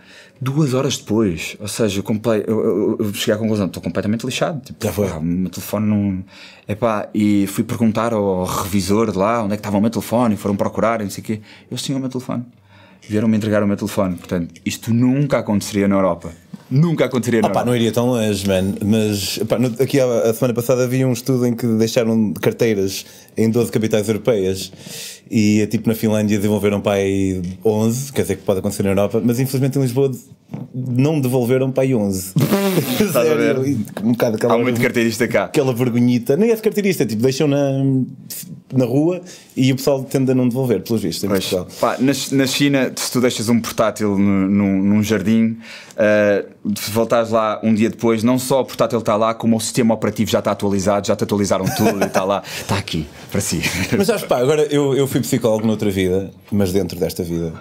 duas 0.42 0.74
horas 0.74 0.98
depois. 0.98 1.56
Ou 1.60 1.68
seja, 1.68 2.00
eu, 2.00 2.04
comprei, 2.04 2.44
eu, 2.46 2.60
eu, 2.60 2.98
eu 3.00 3.14
cheguei 3.14 3.36
à 3.36 3.38
conclusão, 3.38 3.68
estou 3.68 3.82
completamente 3.82 4.26
lixado. 4.26 4.60
Tipo, 4.60 4.86
Já 4.86 4.92
foi. 4.92 5.08
o 5.10 5.22
meu 5.22 5.50
telefone 5.50 5.86
não. 5.88 6.24
Epá, 6.68 7.08
e 7.14 7.48
fui 7.48 7.64
perguntar 7.64 8.14
ao 8.14 8.44
revisor 8.44 9.12
de 9.12 9.18
lá 9.18 9.44
onde 9.44 9.54
é 9.54 9.58
que 9.58 9.62
estava 9.62 9.78
o 9.78 9.82
meu 9.82 9.90
telefone 9.90 10.36
e 10.36 10.38
foram 10.38 10.56
procurar 10.56 11.00
e 11.00 11.04
não 11.04 11.12
sei 11.12 11.22
o 11.22 11.26
quê. 11.26 11.42
Eu 11.72 11.78
tinha 11.78 11.98
o 11.98 12.02
meu 12.02 12.10
telefone 12.10 12.44
vieram-me 13.08 13.38
entregar 13.38 13.64
o 13.64 13.68
meu 13.68 13.78
telefone. 13.78 14.16
Portanto, 14.16 14.54
isto 14.66 14.94
nunca 14.94 15.40
aconteceria 15.40 15.88
na 15.88 15.96
Europa. 15.96 16.32
Nunca 16.70 17.06
aconteceria 17.06 17.42
na 17.42 17.48
Europa. 17.48 17.60
Pá, 17.60 17.66
não 17.66 17.76
iria 17.76 17.92
tão 17.92 18.08
longe, 18.08 18.48
man. 18.48 18.74
Mas 18.84 19.40
pá, 19.48 19.60
no, 19.60 19.68
aqui 19.82 20.00
a, 20.00 20.06
a, 20.06 20.34
semana 20.34 20.54
passada 20.54 20.84
havia 20.84 21.08
um 21.08 21.14
estudo 21.14 21.46
em 21.46 21.56
que 21.56 21.68
deixaram 21.68 22.34
carteiras 22.34 23.06
em 23.38 23.50
12 23.50 23.72
capitais 23.72 24.08
europeias 24.08 24.72
e 25.30 25.66
tipo 25.68 25.88
na 25.88 25.96
Finlândia 25.96 26.38
desenvolveram 26.38 26.82
para 26.82 26.94
aí 26.94 27.42
11, 27.64 28.12
quer 28.12 28.24
dizer 28.24 28.36
que 28.38 28.44
pode 28.44 28.60
acontecer 28.60 28.84
na 28.84 28.90
Europa, 28.90 29.22
mas 29.24 29.40
infelizmente 29.40 29.78
em 29.78 29.82
Lisboa 29.82 30.12
não 30.74 31.20
devolveram 31.20 31.72
para 31.72 31.84
aí 31.84 31.96
11. 31.96 32.34
Estás 33.02 33.16
a 33.16 33.36
ver? 33.36 33.58
Um 34.04 34.12
bocado 34.12 34.36
aquela, 34.36 34.54
Há 34.54 34.58
muito 34.58 34.80
carteirista 34.80 35.28
cá. 35.28 35.46
Aquela 35.46 35.74
vergonhita, 35.74 36.38
nem 36.38 36.52
é 36.52 36.56
de 36.56 36.62
carteirista, 36.62 37.06
tipo, 37.06 37.22
deixam 37.22 37.48
na 37.48 37.84
na 38.78 38.86
rua 38.86 39.22
e 39.56 39.72
o 39.72 39.76
pessoal 39.76 40.04
tende 40.04 40.32
a 40.32 40.36
não 40.36 40.48
devolver, 40.48 40.82
pelos 40.82 41.02
vistos, 41.02 41.24
em 41.24 41.28
Pois, 41.28 41.46
Portugal. 41.46 41.68
pá, 41.80 41.98
na, 42.00 42.14
na 42.32 42.48
China, 42.48 42.92
se 42.96 43.12
tu 43.12 43.22
deixas 43.22 43.50
um 43.50 43.60
portátil 43.60 44.18
no- 44.18 44.48
num, 44.50 44.82
num 44.84 45.04
jardim, 45.04 45.58
uh, 45.98 46.74
se 46.76 46.92
voltares 46.92 47.30
lá 47.30 47.60
um 47.64 47.74
dia 47.74 47.90
depois, 47.90 48.24
não 48.24 48.40
só 48.40 48.62
o 48.62 48.66
portátil 48.66 49.00
está 49.00 49.16
lá, 49.16 49.34
como 49.34 49.58
o 49.58 49.60
sistema 49.60 49.94
operativo 49.94 50.30
já 50.32 50.40
está 50.40 50.52
atualizado, 50.52 51.06
já 51.08 51.16
te 51.16 51.24
atualizaram 51.24 51.66
tudo 51.78 52.02
e 52.02 52.06
está 52.06 52.24
lá, 52.24 52.42
está 52.62 52.78
aqui, 52.78 53.06
para 53.32 53.42
si. 53.42 53.62
Mas 53.98 54.08
sabes, 54.08 54.24
pá, 54.24 54.40
agora 54.40 54.64
eu, 54.72 54.96
eu 54.96 55.08
fui 55.08 55.20
psicólogo 55.22 55.66
noutra 55.68 55.90
vida, 55.92 56.32
mas 56.52 56.72
dentro 56.74 57.00
desta 57.00 57.24
vida. 57.24 57.54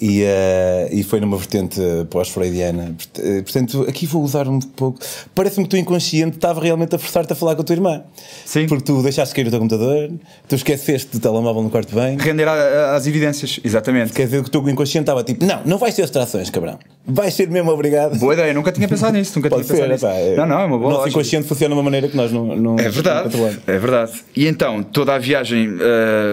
E, 0.00 0.22
eh, 0.22 0.88
e 0.92 1.02
foi 1.02 1.20
numa 1.20 1.36
vertente 1.36 1.80
pós-freudiana. 2.10 2.96
Eh, 3.18 3.42
Portanto, 3.42 3.84
aqui 3.88 4.06
vou 4.06 4.22
usar 4.22 4.48
um 4.48 4.58
pouco. 4.60 4.98
Parece-me 5.34 5.64
que 5.64 5.70
tu 5.70 5.76
inconsciente 5.76 6.36
estava 6.36 6.60
realmente 6.60 6.94
a 6.94 6.98
forçar-te 6.98 7.32
a 7.32 7.36
falar 7.36 7.54
com 7.54 7.62
a 7.62 7.64
tua 7.64 7.74
irmã. 7.74 8.02
Sim. 8.44 8.66
Porque 8.66 8.84
tu 8.84 9.02
deixaste 9.02 9.34
cair 9.34 9.46
o 9.46 9.50
teu 9.50 9.58
computador, 9.58 10.10
tu 10.48 10.54
esqueceste 10.54 11.10
do 11.12 11.20
telemóvel 11.20 11.62
no 11.62 11.70
quarto 11.70 11.94
bem. 11.94 12.16
Render 12.16 12.48
a- 12.48 12.96
às 12.96 13.06
evidências, 13.06 13.60
exatamente. 13.62 14.12
Quer 14.12 14.24
dizer 14.24 14.42
que 14.42 14.48
o 14.48 14.50
teu 14.50 14.68
inconsciente 14.68 15.02
estava 15.04 15.22
tipo: 15.22 15.44
não, 15.44 15.60
não 15.64 15.78
vais 15.78 15.94
ter 15.94 16.02
distrações, 16.02 16.50
cabrão. 16.50 16.78
Vais 17.06 17.32
ser 17.34 17.48
mesmo 17.48 17.70
obrigado. 17.70 18.18
Boa 18.18 18.34
ideia, 18.34 18.52
nunca 18.52 18.72
tinha 18.72 18.88
pensado 18.88 19.16
nisso, 19.16 19.32
nunca 19.36 19.48
Pode 19.48 19.64
tinha 19.64 19.76
ser, 19.76 19.88
pensado 19.88 20.12
nisso. 20.14 20.32
é- 20.32 20.36
Não, 20.36 20.46
não, 20.46 20.60
é 20.60 20.64
uma 20.64 20.78
boa 20.78 20.90
O 20.90 20.94
nosso 20.96 21.08
inconsciente 21.08 21.46
funciona 21.46 21.74
de 21.74 21.78
uma 21.78 21.84
maneira 21.84 22.08
que 22.08 22.16
nós 22.16 22.32
não. 22.32 22.56
não 22.56 22.78
É 22.78 22.88
verdade, 22.88 23.36
não 23.36 23.46
é 23.46 23.78
verdade. 23.78 24.12
E 24.36 24.46
então, 24.46 24.82
toda 24.82 25.14
a 25.14 25.18
viagem 25.18 25.76
eh, 25.80 26.32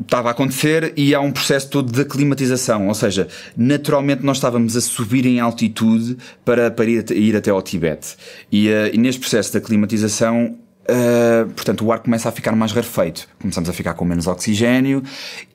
estava 0.00 0.28
a 0.28 0.30
acontecer 0.32 0.92
e 0.96 1.14
há 1.14 1.20
um 1.20 1.30
processo 1.30 1.68
todo 1.68 1.92
de 1.92 2.00
aclimatização, 2.00 2.88
ou 2.88 2.94
seja, 2.94 3.28
naturalmente 3.56 4.24
nós 4.24 4.36
estávamos 4.38 4.76
a 4.76 4.80
subir 4.80 5.26
em 5.26 5.40
altitude 5.40 6.16
para, 6.44 6.70
para 6.70 6.84
ir, 6.86 7.04
ir 7.10 7.36
até 7.36 7.50
ao 7.50 7.60
Tibete. 7.62 8.16
E, 8.50 8.68
eh, 8.68 8.90
e 8.94 8.98
neste 8.98 9.20
processo 9.20 9.52
de 9.52 9.58
aclimatização, 9.58 10.56
eh, 10.90 11.44
portanto, 11.54 11.84
o 11.84 11.92
ar 11.92 11.98
começa 11.98 12.30
a 12.30 12.32
ficar 12.32 12.56
mais 12.56 12.72
rarefeito. 12.72 13.28
Começamos 13.38 13.68
a 13.68 13.72
ficar 13.74 13.92
com 13.92 14.06
menos 14.06 14.26
oxigênio 14.26 15.02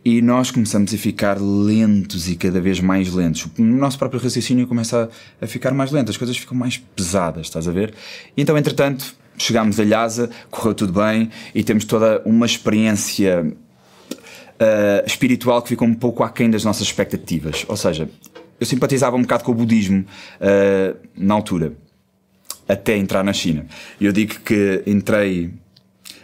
e 0.05 0.21
nós 0.21 0.51
começamos 0.51 0.93
a 0.93 0.97
ficar 0.97 1.41
lentos 1.41 2.29
e 2.29 2.35
cada 2.35 2.61
vez 2.61 2.79
mais 2.79 3.11
lentos. 3.11 3.47
O 3.57 3.63
nosso 3.63 3.97
próprio 3.97 4.21
raciocínio 4.21 4.67
começa 4.67 5.09
a, 5.41 5.45
a 5.45 5.47
ficar 5.47 5.73
mais 5.73 5.91
lento, 5.91 6.11
as 6.11 6.17
coisas 6.17 6.37
ficam 6.37 6.55
mais 6.55 6.77
pesadas, 6.77 7.47
estás 7.47 7.67
a 7.67 7.71
ver? 7.71 7.95
E 8.37 8.43
então, 8.43 8.55
entretanto, 8.55 9.15
chegámos 9.35 9.79
a 9.79 9.83
Lhasa, 9.83 10.29
correu 10.51 10.75
tudo 10.75 10.93
bem 10.93 11.31
e 11.55 11.63
temos 11.63 11.83
toda 11.83 12.21
uma 12.25 12.45
experiência 12.45 13.43
uh, 13.43 15.07
espiritual 15.07 15.63
que 15.63 15.69
ficou 15.69 15.87
um 15.87 15.95
pouco 15.95 16.23
aquém 16.23 16.47
das 16.47 16.63
nossas 16.63 16.85
expectativas. 16.85 17.65
Ou 17.67 17.75
seja, 17.75 18.07
eu 18.59 18.67
simpatizava 18.67 19.15
um 19.15 19.23
bocado 19.23 19.43
com 19.43 19.51
o 19.51 19.55
budismo 19.55 20.05
uh, 20.39 20.95
na 21.17 21.33
altura, 21.33 21.73
até 22.67 22.97
entrar 22.97 23.23
na 23.23 23.33
China. 23.33 23.65
Eu 23.99 24.11
digo 24.11 24.39
que 24.41 24.83
entrei 24.85 25.51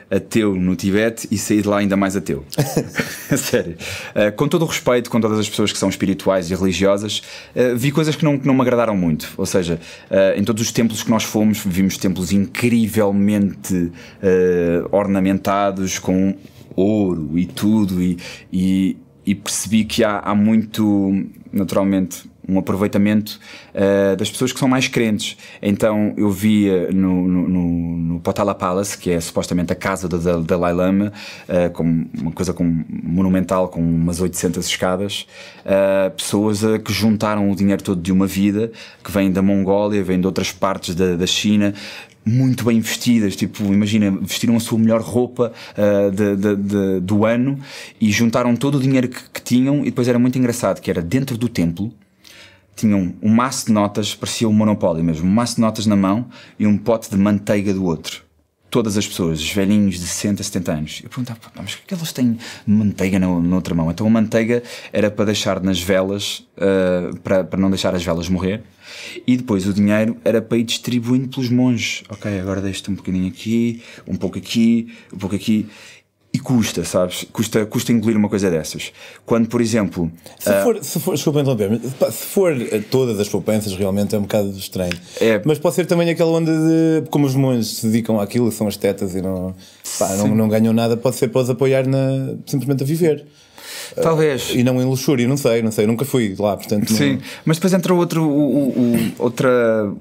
ateu 0.10 0.56
no 0.56 0.76
Tibete 0.76 1.28
e 1.30 1.38
saí 1.38 1.62
de 1.62 1.68
lá 1.68 1.78
ainda 1.78 1.96
mais 1.96 2.16
ateu. 2.16 2.44
Sério. 3.38 3.76
Uh, 4.16 4.36
com 4.36 4.48
todo 4.48 4.64
o 4.64 4.66
respeito, 4.66 5.10
com 5.10 5.22
todas 5.22 5.38
as 5.38 5.48
pessoas 5.48 5.72
que 5.72 5.78
são 5.78 5.90
espirituais 5.90 6.50
e 6.50 6.56
religiosas, 6.56 7.22
uh, 7.56 7.76
vi 7.78 7.92
coisas 7.92 8.16
que 8.16 8.24
não, 8.24 8.38
que 8.38 8.48
não 8.48 8.54
me 8.54 8.62
agradaram 8.62 8.96
muito. 8.96 9.32
Ou 9.38 9.46
seja, 9.46 9.80
uh, 10.10 10.40
em 10.40 10.44
todos 10.44 10.64
os 10.64 10.72
templos 10.72 11.04
que 11.04 11.10
nós 11.10 11.24
fomos, 11.24 11.62
vimos 11.64 11.98
templos 11.98 12.32
incrivelmente 12.32 13.92
ornamentados 14.92 16.00
com 16.00 16.36
ouro 16.76 17.38
e 17.38 17.46
tudo, 17.46 18.02
e, 18.02 18.18
e, 18.52 18.98
e 19.26 19.36
percebi 19.36 19.84
que 19.86 20.04
há, 20.04 20.20
há 20.20 20.36
muito, 20.36 21.26
naturalmente, 21.52 22.30
um 22.50 22.58
aproveitamento 22.60 23.40
uh, 23.74 24.16
das 24.16 24.30
pessoas 24.30 24.52
que 24.52 24.60
são 24.60 24.68
mais 24.68 24.88
crentes. 24.88 25.38
Então 25.62 26.14
eu 26.18 26.30
via 26.32 26.92
no, 26.92 27.28
no, 27.28 27.48
no, 27.98 28.20
Potala 28.20 28.54
Palace, 28.56 28.98
que 28.98 29.12
é 29.12 29.20
supostamente 29.20 29.72
a 29.72 29.76
casa 29.76 30.08
do 30.10 30.18
Dal- 30.20 30.44
Dalai 30.44 30.74
Lama, 30.74 31.14
uh, 31.48 31.70
como 31.72 32.08
uma 32.20 32.32
coisa 32.32 32.54
com, 32.54 32.84
monumental, 33.04 33.70
com 33.70 33.82
umas 33.82 34.20
800 34.20 34.66
escadas, 34.66 35.26
uh, 35.66 36.12
pessoas 36.12 36.62
que 36.84 36.92
juntaram 36.92 37.50
o 37.50 37.56
dinheiro 37.56 37.82
todo 37.84 38.02
de 38.02 38.12
uma 38.12 38.28
vida, 38.28 38.72
que 39.04 39.12
vêm 39.12 39.32
da 39.32 39.42
Mongólia, 39.42 40.04
vêm 40.04 40.20
de 40.20 40.28
outras 40.28 40.52
partes 40.52 40.96
da, 40.96 41.16
da 41.16 41.28
China, 41.28 41.74
muito 42.26 42.64
bem 42.66 42.80
vestidas, 42.80 43.36
tipo, 43.36 43.64
imagina, 43.64 44.12
vestiram 44.22 44.56
a 44.56 44.60
sua 44.60 44.78
melhor 44.78 45.02
roupa 45.02 45.52
uh, 45.78 46.12
de- 46.12 46.36
de- 46.36 46.56
de- 46.56 47.00
do 47.00 47.26
ano 47.26 47.58
e 48.00 48.12
juntaram 48.12 48.56
todo 48.56 48.76
o 48.78 48.80
dinheiro 48.80 49.08
que, 49.08 49.20
que 49.34 49.42
tinham 49.42 49.82
e 49.82 49.86
depois 49.86 50.08
era 50.08 50.20
muito 50.20 50.38
engraçado, 50.38 50.80
que 50.82 50.92
era 50.92 51.02
dentro 51.02 51.38
do 51.38 51.48
templo, 51.50 51.92
tinham 52.80 53.14
um 53.22 53.30
maço 53.30 53.68
de 53.68 53.72
notas, 53.72 54.16
parecia 54.16 54.48
um 54.48 54.54
monopólio 54.54 55.04
mesmo, 55.04 55.28
um 55.28 55.32
maço 55.32 55.56
de 55.56 55.62
notas 55.62 55.86
na 55.86 55.96
mão 55.96 56.28
e 56.58 56.66
um 56.66 56.78
pote 56.78 57.10
de 57.10 57.18
manteiga 57.18 57.74
do 57.74 57.86
outro. 57.86 58.24
Todas 58.70 58.98
as 58.98 59.08
pessoas, 59.08 59.40
os 59.40 59.52
velhinhos 59.52 59.96
de 59.96 60.06
60, 60.06 60.44
70 60.44 60.72
anos. 60.72 61.02
Eu 61.04 61.10
perguntava, 61.10 61.40
"Pá, 61.40 61.50
mas 61.56 61.76
por 61.76 61.88
que 61.88 61.94
eles 61.94 62.14
têm 62.14 62.38
manteiga 62.68 63.18
na, 63.18 63.28
na 63.40 63.56
outra 63.56 63.74
mão? 63.74 63.90
Então 63.90 64.06
a 64.06 64.10
manteiga 64.10 64.62
era 64.94 65.10
para 65.10 65.26
deixar 65.26 65.60
nas 65.60 65.82
velas, 65.82 66.48
ah, 66.56 67.10
para, 67.24 67.44
para 67.44 67.60
não 67.60 67.70
deixar 67.70 67.96
as 67.96 68.04
velas 68.04 68.30
morrer. 68.30 68.62
E 69.26 69.38
depois 69.38 69.68
o 69.68 69.74
dinheiro 69.74 70.18
era 70.24 70.42
para 70.42 70.58
ir 70.58 70.64
distribuindo 70.64 71.28
pelos 71.30 71.50
monges. 71.50 72.04
Ok, 72.10 72.40
agora 72.40 72.62
deixa-te 72.62 72.92
um 72.92 72.96
bocadinho 72.96 73.28
aqui, 73.28 73.82
um 74.08 74.16
pouco 74.16 74.38
aqui, 74.38 74.94
um 75.14 75.18
pouco 75.18 75.36
aqui. 75.36 75.68
E 76.32 76.38
custa, 76.38 76.84
sabes? 76.86 77.26
Custa, 77.34 77.66
custa 77.66 77.92
engolir 77.92 78.16
uma 78.16 78.30
coisa 78.30 78.52
dessas. 78.52 78.92
Quando, 79.26 79.48
por 79.48 79.62
exemplo, 79.62 80.12
Se 80.38 80.64
for, 80.64 80.84
se 80.84 81.00
for, 81.00 81.16
desculpa 81.16 81.40
interromper, 81.42 81.80
se 82.12 82.26
for 82.26 82.52
eh, 82.52 82.84
todas 82.92 83.20
as 83.20 83.28
poupanças, 83.28 83.74
realmente 83.76 84.14
é 84.14 84.18
um 84.20 84.22
bocado 84.22 84.52
estranho. 84.52 84.94
É. 85.20 85.42
Mas 85.44 85.58
pode 85.58 85.74
ser 85.74 85.88
também 85.88 86.08
aquela 86.08 86.30
onda 86.30 86.52
de. 86.52 87.10
Como 87.10 87.26
os 87.26 87.34
monges 87.34 87.78
se 87.78 87.88
dedicam 87.88 88.20
àquilo, 88.20 88.52
são 88.52 88.68
as 88.68 88.78
tetas 88.78 89.16
e 89.16 89.22
não, 89.24 89.56
pá, 89.98 90.16
não, 90.18 90.28
não 90.36 90.48
ganham 90.48 90.72
nada, 90.72 90.96
pode 90.96 91.16
ser 91.16 91.30
para 91.30 91.42
os 91.42 91.50
apoiar 91.50 91.88
na, 91.88 92.36
simplesmente 92.46 92.84
a 92.84 92.86
viver. 92.86 93.26
Talvez. 94.02 94.52
E 94.54 94.64
não 94.64 94.82
em 94.82 94.86
luxúria, 94.86 95.28
não 95.28 95.38
sei, 95.38 95.62
não 95.62 95.72
sei, 95.72 95.86
nunca 95.88 96.06
fui 96.06 96.36
lá, 96.38 96.56
portanto. 96.56 96.90
não- 96.90 96.98
Sim, 96.98 97.20
mas 97.46 97.58
depois 97.58 97.74
entra 97.74 97.94
outro, 97.94 98.24
o, 98.24 98.70
o- 98.70 99.12
outra, 99.20 99.50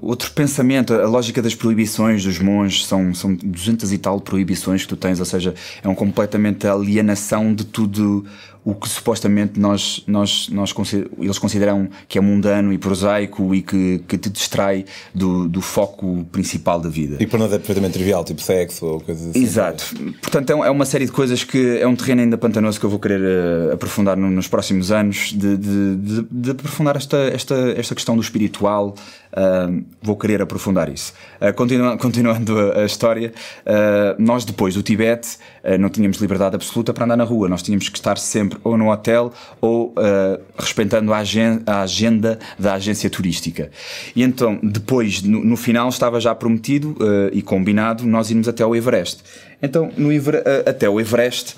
outro 0.01 0.31
pensamento, 0.31 0.93
a 0.93 1.07
lógica 1.07 1.41
das 1.41 1.55
proibições 1.55 2.23
dos 2.23 2.39
monges, 2.39 2.85
são, 2.85 3.13
são 3.13 3.33
200 3.35 3.91
e 3.91 3.97
tal 3.97 4.19
proibições 4.21 4.83
que 4.83 4.87
tu 4.89 4.95
tens, 4.95 5.19
ou 5.19 5.25
seja, 5.25 5.53
é 5.83 5.87
um 5.87 5.95
completamente 5.95 6.67
alienação 6.67 7.53
de 7.53 7.63
tudo 7.65 8.25
o 8.69 8.75
que 8.75 8.87
supostamente 8.89 9.59
nós, 9.59 10.03
nós, 10.07 10.49
nós 10.49 10.73
eles 11.19 11.39
consideram 11.39 11.89
que 12.07 12.17
é 12.17 12.21
mundano 12.21 12.71
e 12.73 12.77
prosaico 12.77 13.53
e 13.55 13.61
que, 13.61 13.99
que 14.07 14.17
te 14.17 14.29
distrai 14.29 14.85
do, 15.13 15.47
do 15.47 15.61
foco 15.61 16.25
principal 16.31 16.79
da 16.79 16.89
vida. 16.89 17.17
E 17.19 17.25
para 17.27 17.39
nós 17.39 17.51
é 17.53 17.57
perfeitamente 17.57 17.93
trivial, 17.93 18.23
tipo 18.23 18.41
sexo 18.41 18.85
ou 18.85 18.99
coisas 19.01 19.29
assim. 19.29 19.41
Exato. 19.43 19.85
Portanto, 20.21 20.51
é 20.51 20.67
é 20.67 20.71
uma 20.71 20.85
série 20.85 21.05
de 21.05 21.11
coisas 21.11 21.43
que 21.43 21.77
é 21.79 21.87
um 21.87 21.95
terreno 21.95 22.21
ainda 22.21 22.37
pantanoso 22.37 22.79
que 22.79 22.85
eu 22.85 22.89
vou 22.89 22.99
querer 22.99 23.21
eh, 23.21 23.73
aprofundar 23.73 24.15
no- 24.15 24.29
nos 24.29 24.47
próximos 24.47 24.91
anos, 24.91 25.31
de, 25.35 25.57
de, 25.57 25.95
de- 25.95 26.27
de 26.29 26.51
aprofundar 26.51 26.95
esta, 26.95 27.17
esta, 27.17 27.55
esta 27.75 27.95
questão 27.95 28.15
do 28.15 28.21
espiritual. 28.21 28.93
ah, 29.33 29.69
vou 30.01 30.15
querer 30.15 30.41
aprofundar 30.41 30.89
isso. 30.89 31.13
Continua- 31.55 31.97
continuando 31.99 32.57
a, 32.59 32.81
a 32.81 32.85
história, 32.85 33.31
ah, 33.65 34.15
nós 34.19 34.45
depois 34.45 34.73
do 34.75 34.83
Tibete 34.83 35.37
não 35.79 35.89
tínhamos 35.89 36.17
liberdade 36.19 36.55
absoluta 36.55 36.93
para 36.93 37.05
andar 37.05 37.17
na 37.17 37.23
rua, 37.23 37.47
nós 37.49 37.61
tínhamos 37.61 37.89
que 37.89 37.97
estar 37.97 38.17
sempre 38.17 38.57
ou 38.63 38.77
no 38.77 38.89
hotel 38.91 39.31
ou 39.61 39.93
ah, 39.97 40.39
respeitando 40.57 41.13
a, 41.13 41.17
agen- 41.17 41.61
a 41.65 41.81
agenda 41.81 42.39
da 42.57 42.73
agência 42.75 43.09
turística. 43.09 43.69
E 44.15 44.23
então, 44.23 44.59
depois, 44.61 45.21
no, 45.21 45.43
no 45.43 45.57
final, 45.57 45.89
estava 45.89 46.19
já 46.19 46.33
prometido 46.35 46.95
ah, 46.99 47.29
e 47.33 47.41
combinado 47.41 48.05
nós 48.05 48.29
irmos 48.29 48.47
até 48.47 48.63
ao 48.63 48.75
Everest. 48.75 49.19
Então, 49.61 49.91
no 49.97 50.11
Ever- 50.11 50.43
ah, 50.45 50.69
até 50.69 50.89
o 50.89 50.99
Everest, 50.99 51.55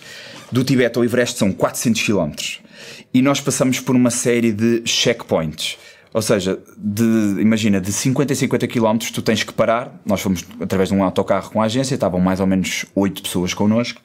do 0.52 0.64
Tibete 0.64 0.98
ao 0.98 1.04
Everest 1.06 1.38
são 1.38 1.52
400 1.52 2.02
km. 2.04 2.32
E 3.14 3.22
nós 3.22 3.40
passamos 3.42 3.80
por 3.80 3.96
uma 3.96 4.10
série 4.10 4.52
de 4.52 4.82
checkpoints. 4.86 5.78
Ou 6.14 6.22
seja, 6.22 6.60
de, 6.78 7.04
imagina, 7.40 7.80
de 7.80 7.92
50 7.92 8.34
a 8.34 8.36
50 8.36 8.68
km 8.68 8.98
tu 9.14 9.22
tens 9.22 9.44
que 9.44 9.54
parar. 9.54 9.98
Nós 10.06 10.20
fomos 10.20 10.44
através 10.60 10.90
de 10.90 10.96
um 10.96 11.02
autocarro 11.04 11.50
com 11.52 11.62
a 11.62 11.66
agência, 11.66 11.94
estavam 11.96 12.20
mais 12.20 12.42
ou 12.42 12.48
menos 12.48 12.86
8 12.94 13.22
pessoas 13.24 13.54
connosco. 13.54 14.02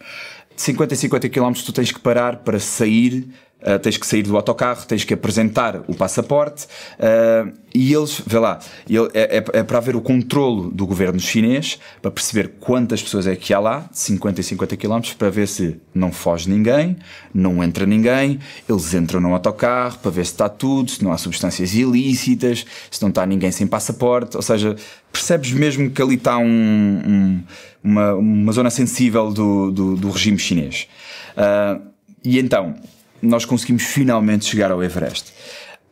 De 0.57 0.63
50 0.63 0.95
a 0.95 0.97
50 0.97 1.29
km 1.29 1.53
tu 1.63 1.73
tens 1.73 1.93
que 1.93 2.01
parar 2.01 2.39
para 2.39 2.59
sair, 2.59 3.29
ah, 3.63 3.79
tens 3.79 3.97
que 3.97 4.07
sair 4.07 4.23
do 4.23 4.37
autocarro, 4.37 4.85
tens 4.87 5.03
que 5.05 5.15
apresentar 5.15 5.83
o 5.89 5.95
passaporte 5.95 6.67
ah, 7.01 7.49
e 7.75 7.93
eles, 7.93 8.23
vê 8.27 8.39
lá, 8.39 8.59
ele- 8.89 9.11
é, 9.13 9.39
é- 9.39 9.59
é 9.59 9.63
para 9.63 9.79
haver 9.79 9.95
o 9.97 10.01
controlo 10.01 10.71
do 10.71 10.87
governo 10.87 11.19
chinês 11.21 11.79
para 12.01 12.11
perceber 12.11 12.53
quantas 12.61 13.03
pessoas 13.03 13.27
é 13.27 13.37
que 13.37 13.53
há 13.53 13.59
lá, 13.61 13.89
de 13.91 13.99
50 13.99 14.41
a 14.41 14.45
50 14.45 14.77
km, 14.77 15.01
para 15.19 15.29
ver 15.31 15.47
se 15.49 15.77
não 15.95 16.11
foge 16.13 16.49
ninguém, 16.49 16.97
não 17.35 17.63
entra 17.63 17.85
ninguém, 17.87 18.39
eles 18.69 18.95
entram 18.95 19.21
no 19.21 19.33
autocarro 19.35 19.99
para 19.99 20.11
ver 20.11 20.25
se 20.25 20.33
está 20.33 20.49
tudo, 20.49 20.91
se 20.91 21.03
não 21.05 21.13
há 21.13 21.19
substâncias 21.19 21.75
ilícitas, 21.75 22.65
se 22.91 23.03
não 23.03 23.09
está 23.11 23.27
ninguém 23.27 23.51
sem 23.51 23.67
passaporte, 23.67 24.37
ou 24.37 24.43
seja, 24.43 24.75
percebes 25.13 25.53
mesmo 25.53 25.91
que 25.91 26.01
ali 26.01 26.15
está 26.15 26.39
um- 26.39 26.45
um- 26.45 27.43
uma, 27.85 28.15
uma 28.15 28.53
zona 28.53 28.71
sensível 28.71 29.31
do, 29.33 29.71
do, 29.71 29.97
do 29.97 30.11
regime 30.11 30.39
chinês. 30.39 30.89
Ah, 31.37 31.79
e 32.25 32.39
então, 32.39 32.75
nós 33.23 33.45
conseguimos 33.45 33.83
finalmente 33.83 34.45
chegar 34.47 34.71
ao 34.71 34.83
Everest. 34.83 35.33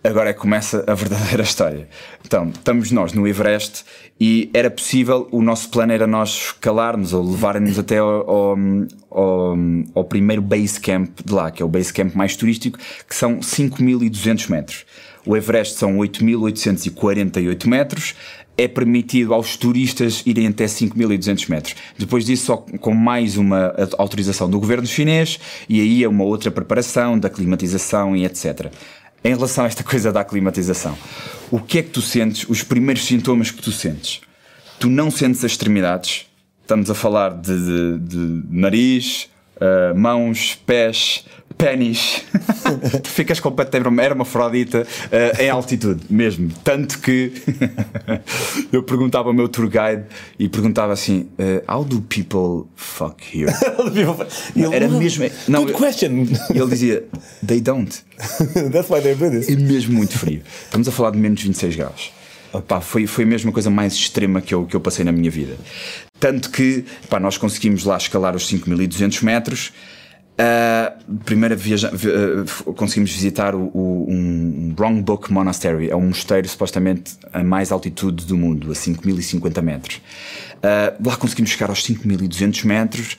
Agora 0.04 0.30
é 0.30 0.32
que 0.34 0.38
começa 0.38 0.84
a 0.86 0.94
verdadeira 0.94 1.42
história. 1.44 1.88
Então, 2.24 2.50
estamos 2.50 2.90
nós 2.90 3.12
no 3.12 3.26
Everest 3.26 3.84
e 4.20 4.50
era 4.52 4.70
possível, 4.70 5.26
o 5.32 5.42
nosso 5.42 5.70
plano 5.70 5.92
era 5.92 6.06
nós 6.06 6.46
escalarmos 6.46 7.12
ou 7.12 7.30
levarem-nos 7.30 7.78
até 7.78 7.98
ao, 7.98 8.30
ao, 8.30 8.58
ao, 9.10 9.56
ao, 9.94 10.04
primeiro 10.04 10.42
base 10.42 10.78
camp 10.78 11.20
de 11.24 11.32
lá, 11.32 11.50
que 11.50 11.62
é 11.62 11.64
o 11.66 11.68
base 11.68 11.92
camp 11.92 12.14
mais 12.14 12.36
turístico, 12.36 12.78
que 13.08 13.14
são 13.14 13.38
5.200 13.38 14.50
metros. 14.50 14.84
O 15.26 15.36
Everest 15.36 15.78
são 15.78 15.96
8.848 15.96 17.66
metros, 17.66 18.14
é 18.56 18.68
permitido 18.68 19.34
aos 19.34 19.56
turistas 19.56 20.22
irem 20.24 20.46
até 20.46 20.66
5.200 20.66 21.48
metros. 21.48 21.76
Depois 21.98 22.24
disso, 22.24 22.46
só 22.46 22.56
com 22.56 22.94
mais 22.94 23.36
uma 23.36 23.74
autorização 23.98 24.48
do 24.48 24.60
governo 24.60 24.86
chinês, 24.86 25.40
e 25.68 25.80
aí 25.80 26.04
é 26.04 26.08
uma 26.08 26.24
outra 26.24 26.50
preparação 26.50 27.18
da 27.18 27.28
climatização 27.28 28.16
e 28.16 28.24
etc. 28.24 28.70
Em 29.26 29.34
relação 29.34 29.64
a 29.64 29.66
esta 29.66 29.82
coisa 29.82 30.12
da 30.12 30.20
aclimatização, 30.20 30.94
o 31.50 31.58
que 31.58 31.78
é 31.78 31.82
que 31.82 31.88
tu 31.88 32.02
sentes, 32.02 32.46
os 32.46 32.62
primeiros 32.62 33.06
sintomas 33.06 33.50
que 33.50 33.62
tu 33.62 33.72
sentes? 33.72 34.20
Tu 34.78 34.90
não 34.90 35.10
sentes 35.10 35.42
as 35.42 35.52
extremidades, 35.52 36.26
estamos 36.60 36.90
a 36.90 36.94
falar 36.94 37.30
de, 37.30 37.56
de, 37.56 37.98
de 38.00 38.42
nariz, 38.50 39.30
uh, 39.56 39.98
mãos, 39.98 40.60
pés, 40.66 41.24
pênis, 41.64 42.22
tu 43.02 43.08
ficas 43.08 43.40
completamente 43.40 43.98
hermafrodita 43.98 44.82
uh, 44.82 45.42
em 45.42 45.48
altitude 45.48 46.02
mesmo. 46.10 46.50
Tanto 46.62 46.98
que 46.98 47.32
eu 48.70 48.82
perguntava 48.82 49.28
ao 49.28 49.34
meu 49.34 49.48
tour 49.48 49.68
guide 49.68 50.04
e 50.38 50.46
perguntava 50.46 50.92
assim: 50.92 51.28
uh, 51.38 51.72
How 51.72 51.82
do 51.82 52.02
people 52.02 52.68
fuck 52.76 53.16
here? 53.32 53.50
Era 54.72 54.88
mesmo. 54.88 55.30
Não, 55.48 55.64
Good 55.64 55.78
question. 55.78 56.26
Ele 56.50 56.66
dizia: 56.68 57.04
They 57.46 57.62
don't. 57.62 57.96
That's 58.70 58.90
why 58.90 59.00
they're 59.00 59.14
doing 59.14 59.30
this. 59.30 59.48
É 59.48 59.56
mesmo 59.56 59.94
muito 59.94 60.18
frio. 60.18 60.42
Estamos 60.64 60.86
a 60.86 60.92
falar 60.92 61.12
de 61.12 61.18
menos 61.18 61.40
26 61.42 61.76
graus. 61.76 62.12
Pá, 62.68 62.80
foi, 62.80 63.06
foi 63.06 63.24
mesmo 63.24 63.50
a 63.50 63.52
coisa 63.52 63.68
mais 63.68 63.94
extrema 63.94 64.40
que 64.40 64.54
eu, 64.54 64.64
que 64.64 64.76
eu 64.76 64.80
passei 64.80 65.04
na 65.04 65.10
minha 65.10 65.30
vida. 65.30 65.56
Tanto 66.20 66.50
que 66.50 66.84
pá, 67.08 67.18
nós 67.18 67.36
conseguimos 67.36 67.84
lá 67.84 67.96
escalar 67.96 68.36
os 68.36 68.46
5200 68.46 69.22
metros. 69.22 69.72
Uh, 70.34 71.14
primeira 71.24 71.54
viagem, 71.54 71.88
uh, 71.90 72.72
conseguimos 72.74 73.12
visitar 73.12 73.54
o, 73.54 73.70
o, 73.72 74.06
um 74.10 74.74
Book 75.00 75.32
Monastery, 75.32 75.90
é 75.90 75.94
um 75.94 76.08
mosteiro 76.08 76.48
supostamente 76.48 77.16
a 77.32 77.44
mais 77.44 77.70
altitude 77.70 78.26
do 78.26 78.36
mundo, 78.36 78.72
a 78.72 78.74
5050 78.74 79.62
metros. 79.62 79.96
Uh, 80.56 81.06
lá 81.08 81.16
conseguimos 81.16 81.52
chegar 81.52 81.70
aos 81.70 81.84
5200 81.84 82.64
metros 82.64 83.16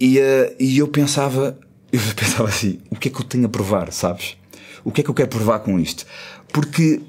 e, 0.00 0.18
e 0.58 0.78
eu 0.78 0.88
pensava, 0.88 1.58
eu 1.92 2.00
pensava 2.16 2.48
assim: 2.48 2.78
o 2.90 2.96
que 2.96 3.08
é 3.08 3.10
que 3.10 3.20
eu 3.20 3.24
tenho 3.24 3.44
a 3.44 3.48
provar, 3.48 3.92
sabes? 3.92 4.38
O 4.82 4.90
que 4.90 5.02
é 5.02 5.04
que 5.04 5.10
eu 5.10 5.14
quero 5.14 5.28
provar 5.28 5.58
com 5.58 5.78
isto? 5.78 6.06
Porque 6.50 7.02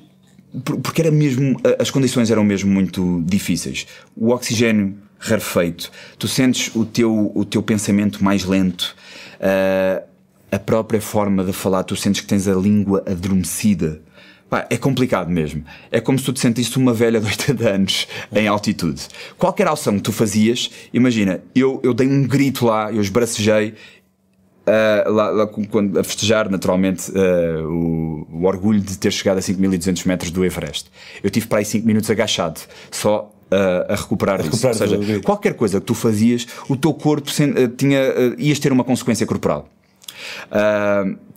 porque 0.83 1.01
era 1.01 1.09
mesmo 1.09 1.55
as 1.79 1.89
condições 1.89 2.29
eram 2.29 2.43
mesmo 2.43 2.69
muito 2.69 3.23
difíceis. 3.25 3.87
O 4.13 4.31
oxigênio 4.31 4.97
rarefeito, 5.21 5.91
tu 6.17 6.27
sentes 6.27 6.75
o 6.75 6.83
teu 6.83 7.31
o 7.33 7.45
teu 7.45 7.61
pensamento 7.61 8.23
mais 8.23 8.43
lento, 8.43 8.95
uh, 9.39 10.03
a 10.51 10.59
própria 10.59 10.99
forma 10.99 11.45
de 11.45 11.53
falar, 11.53 11.83
tu 11.83 11.95
sentes 11.95 12.21
que 12.21 12.27
tens 12.27 12.47
a 12.47 12.53
língua 12.53 13.03
adormecida. 13.07 14.01
Pá, 14.49 14.67
é 14.69 14.75
complicado 14.75 15.29
mesmo. 15.29 15.63
É 15.89 16.01
como 16.01 16.19
se 16.19 16.25
tu 16.25 16.33
te 16.33 16.41
sentisse 16.41 16.75
uma 16.75 16.93
velha 16.93 17.21
de 17.21 17.25
80 17.25 17.69
anos 17.69 18.07
em 18.33 18.47
altitude. 18.47 19.07
Qualquer 19.37 19.65
ação 19.69 19.95
que 19.95 20.01
tu 20.01 20.11
fazias, 20.11 20.69
imagina, 20.93 21.41
eu, 21.55 21.79
eu 21.81 21.93
dei 21.93 22.05
um 22.05 22.27
grito 22.27 22.65
lá, 22.65 22.91
eu 22.91 23.01
esbracejei, 23.01 23.75
Uh, 24.61 25.11
lá, 25.11 25.29
lá, 25.31 25.47
quando, 25.47 25.99
a 25.99 26.03
festejar 26.03 26.47
naturalmente 26.47 27.11
uh, 27.11 27.67
o, 27.67 28.27
o, 28.31 28.45
orgulho 28.45 28.79
de 28.79 28.95
ter 28.95 29.11
chegado 29.11 29.39
a 29.39 29.41
5200 29.41 30.03
metros 30.03 30.29
do 30.29 30.45
Everest. 30.45 30.85
Eu 31.23 31.31
tive 31.31 31.47
para 31.47 31.57
aí 31.57 31.65
5 31.65 31.85
minutos 31.85 32.07
agachado, 32.11 32.59
só 32.91 33.33
uh, 33.51 33.91
a 33.91 33.95
recuperar, 33.95 34.39
a 34.39 34.43
recuperar 34.43 34.73
isso. 34.73 34.83
Ou 34.83 35.03
seja, 35.03 35.19
qualquer 35.21 35.53
coisa 35.53 35.79
que 35.79 35.85
tu 35.85 35.93
fazias, 35.93 36.47
o 36.69 36.75
teu 36.75 36.93
corpo 36.93 37.29
uh, 37.29 37.67
tinha, 37.69 38.01
uh, 38.01 38.35
ias 38.39 38.57
ter 38.59 38.71
uma 38.71 38.83
consequência 38.83 39.25
corporal. 39.27 39.69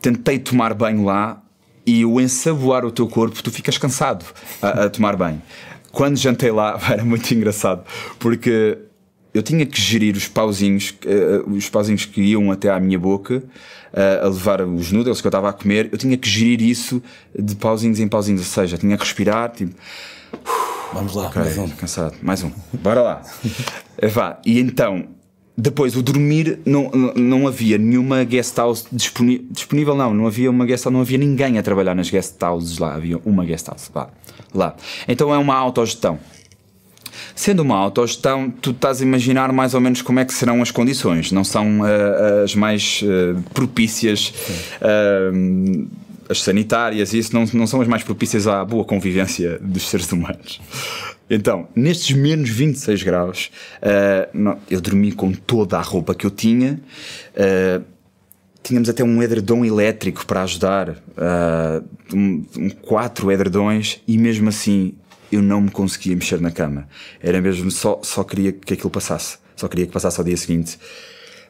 tentei 0.00 0.38
tomar 0.38 0.72
banho 0.74 1.04
lá 1.04 1.42
e 1.86 2.04
o 2.04 2.20
ensaboar 2.20 2.84
o 2.84 2.90
teu 2.90 3.06
corpo, 3.06 3.42
tu 3.42 3.50
ficas 3.50 3.76
cansado 3.76 4.24
a, 4.62 4.84
a 4.84 4.90
tomar 4.90 5.16
banho. 5.16 5.42
Quando 5.90 6.16
jantei 6.16 6.50
lá, 6.50 6.78
era 6.90 7.04
muito 7.04 7.30
engraçado, 7.32 7.84
porque 8.18 8.78
eu 9.32 9.42
tinha 9.42 9.66
que 9.66 9.80
gerir 9.80 10.16
os 10.16 10.28
pauzinhos, 10.28 10.94
os 11.46 11.68
pauzinhos 11.68 12.04
que 12.04 12.20
iam 12.22 12.52
até 12.52 12.70
à 12.70 12.78
minha 12.78 12.98
boca, 12.98 13.42
a 13.92 14.28
levar 14.28 14.60
os 14.62 14.92
noodles 14.92 15.20
que 15.20 15.26
eu 15.26 15.30
estava 15.30 15.48
a 15.50 15.52
comer, 15.52 15.88
eu 15.90 15.98
tinha 15.98 16.16
que 16.16 16.28
gerir 16.28 16.62
isso 16.62 17.02
de 17.36 17.56
pauzinhos 17.56 17.98
em 17.98 18.06
pauzinhos, 18.06 18.42
ou 18.42 18.46
seja, 18.46 18.78
tinha 18.78 18.96
que 18.96 19.02
respirar, 19.02 19.50
tipo, 19.50 19.74
Vamos 20.94 21.16
lá, 21.16 21.26
okay, 21.26 21.42
mais 21.42 21.58
um. 21.58 21.68
Cansado, 21.70 22.14
mais 22.22 22.42
um. 22.44 22.52
Bora 22.72 23.02
lá. 23.02 23.22
Vá. 24.12 24.38
E 24.46 24.60
então, 24.60 25.08
depois, 25.58 25.96
o 25.96 26.02
dormir, 26.02 26.60
não, 26.64 26.88
não 27.16 27.48
havia 27.48 27.76
nenhuma 27.76 28.22
guest 28.22 28.56
house 28.56 28.86
disponível, 28.92 29.44
disponível, 29.50 29.96
não, 29.96 30.14
não 30.14 30.26
havia 30.26 30.48
uma 30.48 30.64
guest 30.64 30.84
house, 30.84 30.92
não 30.92 31.00
havia 31.00 31.18
ninguém 31.18 31.58
a 31.58 31.64
trabalhar 31.64 31.96
nas 31.96 32.08
guest 32.08 32.40
houses 32.40 32.78
lá, 32.78 32.94
havia 32.94 33.18
uma 33.24 33.44
guest 33.44 33.66
house 33.66 33.90
lá. 33.92 34.08
lá. 34.54 34.76
Então 35.08 35.34
é 35.34 35.38
uma 35.38 35.56
autogestão. 35.56 36.16
Sendo 37.34 37.62
uma 37.62 37.76
autogestão, 37.76 38.48
tu 38.48 38.70
estás 38.70 39.00
a 39.00 39.04
imaginar 39.04 39.52
mais 39.52 39.74
ou 39.74 39.80
menos 39.80 40.00
como 40.00 40.20
é 40.20 40.24
que 40.24 40.32
serão 40.32 40.62
as 40.62 40.70
condições, 40.70 41.32
não 41.32 41.42
são 41.42 41.80
uh, 41.80 42.44
as 42.44 42.54
mais 42.54 43.02
uh, 43.02 43.40
propícias. 43.52 44.32
Uh, 44.80 45.88
as 46.28 46.42
sanitárias 46.42 47.12
e 47.12 47.18
isso 47.18 47.34
não, 47.34 47.44
não 47.52 47.66
são 47.66 47.80
as 47.80 47.88
mais 47.88 48.02
propícias 48.02 48.46
à 48.46 48.64
boa 48.64 48.84
convivência 48.84 49.58
dos 49.60 49.88
seres 49.88 50.10
humanos. 50.12 50.60
Então, 51.28 51.68
nestes 51.74 52.14
menos 52.14 52.50
26 52.50 53.02
graus, 53.02 53.50
uh, 53.78 54.28
não, 54.32 54.58
eu 54.70 54.80
dormi 54.80 55.12
com 55.12 55.32
toda 55.32 55.78
a 55.78 55.80
roupa 55.80 56.14
que 56.14 56.26
eu 56.26 56.30
tinha. 56.30 56.80
Uh, 57.34 57.82
tínhamos 58.62 58.88
até 58.88 59.02
um 59.02 59.22
edredom 59.22 59.64
elétrico 59.64 60.26
para 60.26 60.42
ajudar, 60.42 60.90
uh, 60.90 61.84
um, 62.12 62.44
um, 62.58 62.70
quatro 62.70 63.30
edredões, 63.32 64.00
e 64.06 64.18
mesmo 64.18 64.48
assim 64.48 64.94
eu 65.32 65.42
não 65.42 65.60
me 65.60 65.70
conseguia 65.70 66.14
mexer 66.14 66.40
na 66.40 66.50
cama. 66.50 66.86
Era 67.20 67.40
mesmo 67.40 67.70
só, 67.70 68.00
só 68.02 68.22
queria 68.22 68.52
que 68.52 68.74
aquilo 68.74 68.90
passasse. 68.90 69.38
Só 69.56 69.66
queria 69.68 69.86
que 69.86 69.92
passasse 69.92 70.20
ao 70.20 70.24
dia 70.24 70.36
seguinte. 70.36 70.78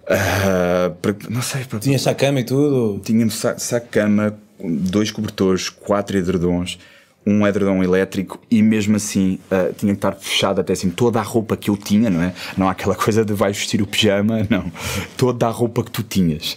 Uh, 0.04 0.94
para, 0.96 1.16
não 1.30 1.42
sei. 1.42 1.64
Para, 1.64 1.78
Tinha 1.78 1.98
saco-cama 1.98 2.40
e 2.40 2.44
tudo? 2.44 3.00
Tínhamos 3.00 3.42
saco-cama, 3.58 4.38
dois 4.62 5.10
cobertores, 5.10 5.68
quatro 5.68 6.16
edredons, 6.16 6.78
um 7.26 7.46
edredom 7.46 7.82
elétrico 7.82 8.40
e 8.50 8.62
mesmo 8.62 8.96
assim 8.96 9.38
uh, 9.50 9.72
tinha 9.74 9.92
que 9.92 9.98
estar 9.98 10.12
fechado 10.12 10.60
até 10.60 10.74
assim 10.74 10.90
toda 10.90 11.18
a 11.18 11.22
roupa 11.22 11.56
que 11.56 11.70
eu 11.70 11.76
tinha, 11.76 12.10
não 12.10 12.22
é? 12.22 12.34
Não 12.56 12.68
há 12.68 12.72
aquela 12.72 12.94
coisa 12.96 13.24
de 13.24 13.32
vais 13.32 13.56
vestir 13.56 13.80
o 13.80 13.86
pijama, 13.86 14.46
não. 14.50 14.70
Toda 15.16 15.46
a 15.46 15.50
roupa 15.50 15.82
que 15.82 15.90
tu 15.90 16.02
tinhas. 16.02 16.56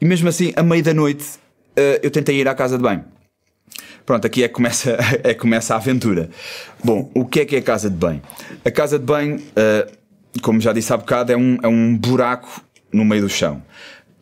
E 0.00 0.04
mesmo 0.04 0.28
assim, 0.28 0.52
à 0.56 0.62
meia 0.62 0.82
da 0.82 0.94
noite, 0.94 1.24
uh, 1.78 2.00
eu 2.02 2.10
tentei 2.10 2.36
ir 2.36 2.48
à 2.48 2.54
casa 2.54 2.76
de 2.76 2.82
banho. 2.82 3.04
Pronto, 4.04 4.26
aqui 4.26 4.42
é 4.42 4.48
que, 4.48 4.54
começa, 4.54 4.96
é 5.22 5.34
começa 5.34 5.74
a 5.74 5.76
aventura. 5.76 6.30
Bom, 6.82 7.10
o 7.14 7.24
que 7.24 7.40
é 7.40 7.44
que 7.44 7.56
é 7.56 7.58
a 7.60 7.62
casa 7.62 7.88
de 7.88 7.96
banho? 7.96 8.22
A 8.64 8.70
casa 8.70 8.98
de 8.98 9.04
banho, 9.04 9.36
uh, 9.36 10.40
como 10.42 10.60
já 10.60 10.72
disse 10.72 10.92
há 10.92 10.96
bocado, 10.96 11.30
é 11.30 11.36
um, 11.36 11.58
é 11.62 11.68
um 11.68 11.96
buraco 11.96 12.62
no 12.92 13.04
meio 13.04 13.22
do 13.22 13.28
chão. 13.28 13.62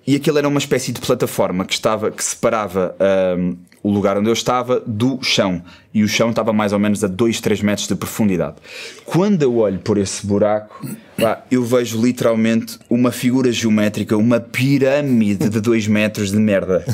E 0.06 0.14
aquilo 0.14 0.38
era 0.38 0.48
uma 0.48 0.58
espécie 0.58 0.92
de 0.92 1.00
plataforma 1.00 1.64
que 1.64 1.72
estava 1.72 2.10
que 2.10 2.22
separava 2.22 2.94
um, 3.38 3.56
o 3.82 3.90
lugar 3.90 4.16
onde 4.16 4.28
eu 4.28 4.32
estava 4.32 4.80
do 4.86 5.18
chão. 5.22 5.62
E 5.92 6.02
o 6.02 6.08
chão 6.08 6.30
estava 6.30 6.52
mais 6.52 6.72
ou 6.72 6.78
menos 6.78 7.02
a 7.02 7.06
2, 7.06 7.40
3 7.40 7.62
metros 7.62 7.88
de 7.88 7.94
profundidade. 7.94 8.56
Quando 9.04 9.42
eu 9.42 9.56
olho 9.56 9.78
por 9.78 9.98
esse 9.98 10.26
buraco, 10.26 10.86
pá, 11.16 11.42
eu 11.50 11.64
vejo 11.64 12.00
literalmente 12.00 12.78
uma 12.88 13.10
figura 13.10 13.50
geométrica, 13.50 14.16
uma 14.16 14.38
pirâmide 14.38 15.48
de 15.48 15.60
2 15.60 15.88
metros 15.88 16.30
de 16.30 16.38
merda. 16.38 16.84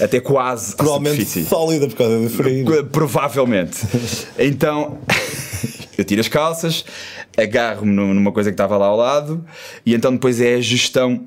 Até 0.00 0.20
quase 0.20 0.76
Provavelmente 0.76 1.44
sólida 1.44 1.86
por 1.88 1.96
causa 1.96 2.20
do 2.20 2.30
frio. 2.30 2.84
Provavelmente. 2.86 3.78
Então. 4.38 4.98
eu 5.98 6.04
tiro 6.04 6.20
as 6.20 6.28
calças, 6.28 6.84
agarro-me 7.36 7.92
numa 7.92 8.30
coisa 8.30 8.50
que 8.50 8.54
estava 8.54 8.76
lá 8.76 8.86
ao 8.86 8.96
lado, 8.96 9.44
e 9.84 9.94
então 9.94 10.12
depois 10.12 10.40
é 10.40 10.54
a 10.54 10.60
gestão 10.60 11.26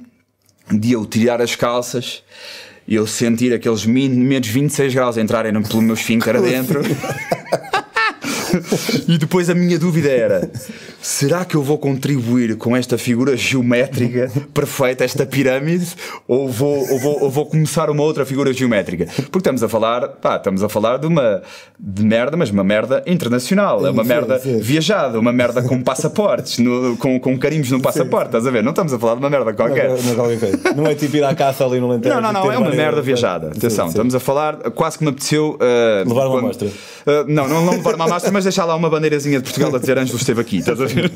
de 0.72 0.94
eu 0.94 1.06
tirar 1.06 1.42
as 1.42 1.56
calças 1.56 2.24
e 2.88 2.96
eu 2.96 3.06
sentir 3.06 3.54
aqueles 3.54 3.86
menos 3.86 4.48
26 4.48 4.94
graus 4.94 5.18
entrarem 5.18 5.62
pelo 5.64 5.82
meu 5.82 5.96
esfíncter 5.96 6.36
adentro. 6.36 6.82
e 9.08 9.18
depois 9.18 9.50
a 9.50 9.56
minha 9.56 9.78
dúvida 9.78 10.10
era: 10.10 10.50
será 11.02 11.46
que 11.46 11.56
eu 11.56 11.64
vou 11.64 11.78
contribuir 11.78 12.58
com 12.58 12.76
esta 12.76 12.98
figura 12.98 13.36
geométrica 13.36 14.32
perfeita, 14.54 15.04
esta 15.04 15.26
pirâmide, 15.26 15.96
ou 16.28 16.50
vou, 16.50 16.80
ou 16.90 17.00
vou, 17.00 17.24
ou 17.24 17.30
vou 17.30 17.46
começar 17.46 17.90
uma 17.90 18.04
outra 18.04 18.26
figura 18.26 18.54
geométrica? 18.54 19.06
Porque 19.06 19.38
estamos 19.40 19.64
a 19.64 19.70
falar, 19.70 20.08
pá, 20.08 20.38
estamos 20.38 20.64
a 20.64 20.70
falar 20.70 20.98
de 20.98 21.08
uma 21.08 21.42
de 21.80 22.04
merda, 22.04 22.38
mas 22.38 22.52
uma 22.52 22.64
merda 22.64 23.04
internacional, 23.08 23.86
é 23.86 23.90
uma 23.90 24.04
merda 24.04 24.38
viajada, 24.38 25.20
uma 25.20 25.32
merda 25.34 25.64
com 25.64 25.82
passaportes, 25.82 26.60
no, 26.60 26.96
com, 26.98 27.20
com 27.20 27.38
carimbos 27.38 27.72
no 27.72 27.82
passaporte, 27.82 28.28
estás 28.28 28.46
a 28.46 28.52
ver? 28.52 28.64
Não 28.64 28.70
estamos 28.70 28.94
a 28.94 29.00
falar 29.00 29.16
de 29.16 29.20
uma 29.20 29.30
merda 29.30 29.54
qualquer. 29.54 29.90
Não, 29.90 29.98
não, 29.98 30.84
não 30.84 30.88
é 30.88 30.96
tipo 30.96 31.18
ir 31.18 31.24
à 31.24 31.34
caça 31.34 31.66
ali 31.66 31.80
no 31.80 31.90
Lentejo. 31.90 32.14
Não, 32.16 32.22
não, 32.22 32.34
não, 32.34 32.52
é 32.52 32.58
uma 32.58 32.70
merda 32.70 33.02
viajada. 33.02 33.48
Atenção, 33.48 33.88
estamos 33.88 34.14
a 34.14 34.20
falar, 34.20 34.58
quase 34.72 34.98
que 34.98 35.04
me 35.04 35.10
apeteceu. 35.10 35.58
Uh, 35.60 36.08
levar 36.08 36.28
uma 36.28 36.40
amostra. 36.40 36.68
Uh, 36.68 37.26
não, 37.28 37.48
não, 37.48 37.66
não 37.66 37.74
levar 37.74 37.96
uma 37.96 38.06
amostra, 38.06 38.32
mas 38.32 38.41
deixar 38.44 38.66
lá 38.66 38.76
uma 38.76 38.90
bandeirazinha 38.90 39.40
de 39.40 39.44
Portugal 39.44 39.76
a 39.76 39.80
dizer 39.80 39.98
Ângelo 39.98 40.18
esteve 40.18 40.42
aqui, 40.42 40.58
estás 40.58 40.80
a 40.80 40.86
ver? 40.86 41.12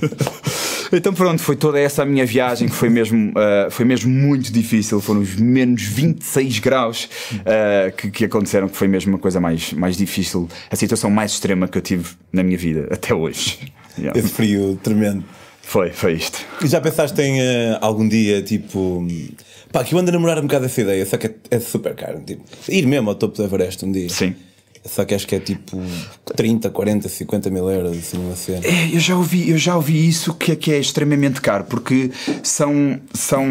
Então 0.92 1.14
pronto, 1.14 1.42
foi 1.42 1.56
toda 1.56 1.80
essa 1.80 2.04
a 2.04 2.06
minha 2.06 2.26
viagem 2.26 2.68
que 2.68 2.76
foi 2.76 2.90
mesmo, 2.90 3.32
uh, 3.32 3.72
foi 3.72 3.86
mesmo 3.86 4.12
muito 4.12 4.52
difícil. 4.52 5.02
Foram 5.02 5.22
os 5.22 5.36
menos 5.36 5.84
26 5.84 6.60
graus 6.60 7.10
uh, 7.34 7.96
que, 7.96 8.12
que, 8.12 8.26
aconteceram, 8.26 8.68
que 8.68 8.78
foi 8.78 8.88
mesmo 8.88 9.14
uma 9.14 9.20
coisa 9.20 9.40
mais, 9.40 9.74
mais 9.74 9.98
difícil, 9.98 10.48
a 10.70 10.76
situação 10.76 11.10
mais 11.10 11.32
extrema 11.32 11.68
que 11.68 11.78
eu 11.78 11.82
tive 11.82 12.12
na 12.32 12.44
minha 12.44 12.58
vida 12.58 12.88
até 12.92 13.14
hoje. 13.14 13.60
Yeah. 13.98 14.18
Esse 14.18 14.30
frio 14.30 14.80
tremendo. 14.82 15.24
Foi, 15.62 15.90
foi 15.90 16.14
isto. 16.14 16.38
E 16.64 16.68
já 16.68 16.80
pensaste 16.80 17.20
em 17.22 17.42
uh, 17.42 17.78
algum 17.82 18.08
dia, 18.08 18.42
tipo. 18.42 19.06
Pá, 19.72 19.84
que 19.84 19.96
eu 19.96 20.00
ando 20.00 20.12
a 20.12 20.14
namorar 20.14 20.38
um 20.38 20.44
bocado 20.44 20.66
essa 20.66 20.80
ideia, 20.80 21.04
só 21.06 21.18
que 21.18 21.28
é, 21.28 21.34
é 21.50 21.60
super 21.60 21.96
caro. 21.96 22.22
Tipo, 22.26 22.44
ir 22.70 22.86
mesmo 22.86 23.10
ao 23.10 23.16
topo 23.16 23.36
do 23.36 23.44
Everest 23.44 23.84
um 23.84 23.92
dia. 23.92 24.08
Sim. 24.10 24.36
Só 24.86 25.04
que 25.04 25.15
acho 25.15 25.28
que 25.28 25.36
é 25.36 25.39
tipo 25.39 25.82
30, 26.36 26.69
40, 26.69 27.10
50 27.10 27.50
mil 27.50 27.69
euros 27.69 27.98
assim 27.98 28.17
uma 28.17 28.36
cena. 28.36 28.62
É, 28.63 28.93
eu 28.93 29.00
já 29.00 29.15
ouvi, 29.15 29.50
eu 29.50 29.58
já 29.58 29.76
ouvi 29.76 30.08
isso 30.08 30.34
que, 30.34 30.52
é, 30.52 30.56
que 30.56 30.71
é 30.71 30.78
extremamente 30.78 31.41
caro, 31.41 31.63
porque 31.63 32.12
são, 32.43 33.00
são 33.13 33.45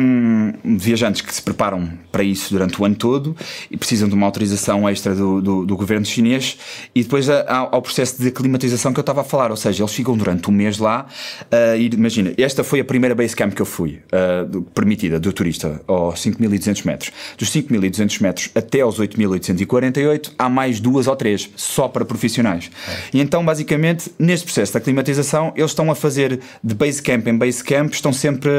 viajantes 0.65 1.23
que 1.23 1.35
se 1.35 1.43
preparam 1.43 1.91
para 2.13 2.23
isso 2.23 2.53
durante 2.53 2.81
o 2.81 2.85
ano 2.85 2.95
todo 2.95 3.37
e 3.71 3.77
precisam 3.77 4.09
de 4.09 4.15
uma 4.15 4.27
autorização 4.27 4.89
extra 4.89 5.15
do, 5.15 5.43
do, 5.43 5.67
do 5.67 5.77
governo 5.77 6.07
chinês 6.07 6.57
e 6.95 7.03
depois 7.03 7.29
há, 7.29 7.69
o 7.73 7.83
processo 7.83 8.23
de 8.23 8.29
aclimatização 8.29 8.93
que 8.93 9.01
eu 9.01 9.03
estava 9.03 9.23
a 9.23 9.25
falar, 9.25 9.51
ou 9.51 9.57
seja, 9.57 9.83
eles 9.83 9.93
ficam 9.93 10.17
durante 10.17 10.49
um 10.49 10.53
mês 10.53 10.79
lá 10.79 11.07
uh, 11.43 11.77
e 11.77 11.87
imagina, 11.87 12.33
esta 12.39 12.63
foi 12.63 12.81
a 12.81 12.85
primeira 12.85 13.15
base 13.15 13.35
camp 13.35 13.55
que 13.55 13.63
eu 13.63 13.67
fui, 13.67 14.01
uh, 14.13 14.63
permitida 14.75 15.19
do 15.19 15.33
turista, 15.33 15.81
aos 15.89 16.21
5.200 16.21 16.87
metros. 16.87 17.13
Dos 17.37 17.51
5.200 17.51 18.23
metros 18.23 18.51
até 18.55 18.83
aos 18.83 19.01
8.848 19.01 20.33
há 20.39 20.49
mais 20.49 20.79
duas 20.79 21.07
ou 21.07 21.17
três, 21.25 21.51
só 21.57 21.89
para 21.89 22.05
profissionais. 22.05 22.71
E 23.13 23.19
então, 23.19 23.43
basicamente, 23.43 24.13
neste 24.19 24.45
processo 24.45 24.73
de 24.73 24.79
aclimatização, 24.79 25.55
eles 25.57 25.71
estão 25.71 25.91
a 25.91 25.95
fazer 25.95 26.39
de 26.63 26.75
base 26.75 27.03
camp 27.03 27.27
em 27.27 27.37
base 27.37 27.65
camp, 27.65 27.95
estão 27.95 28.13
sempre, 28.13 28.51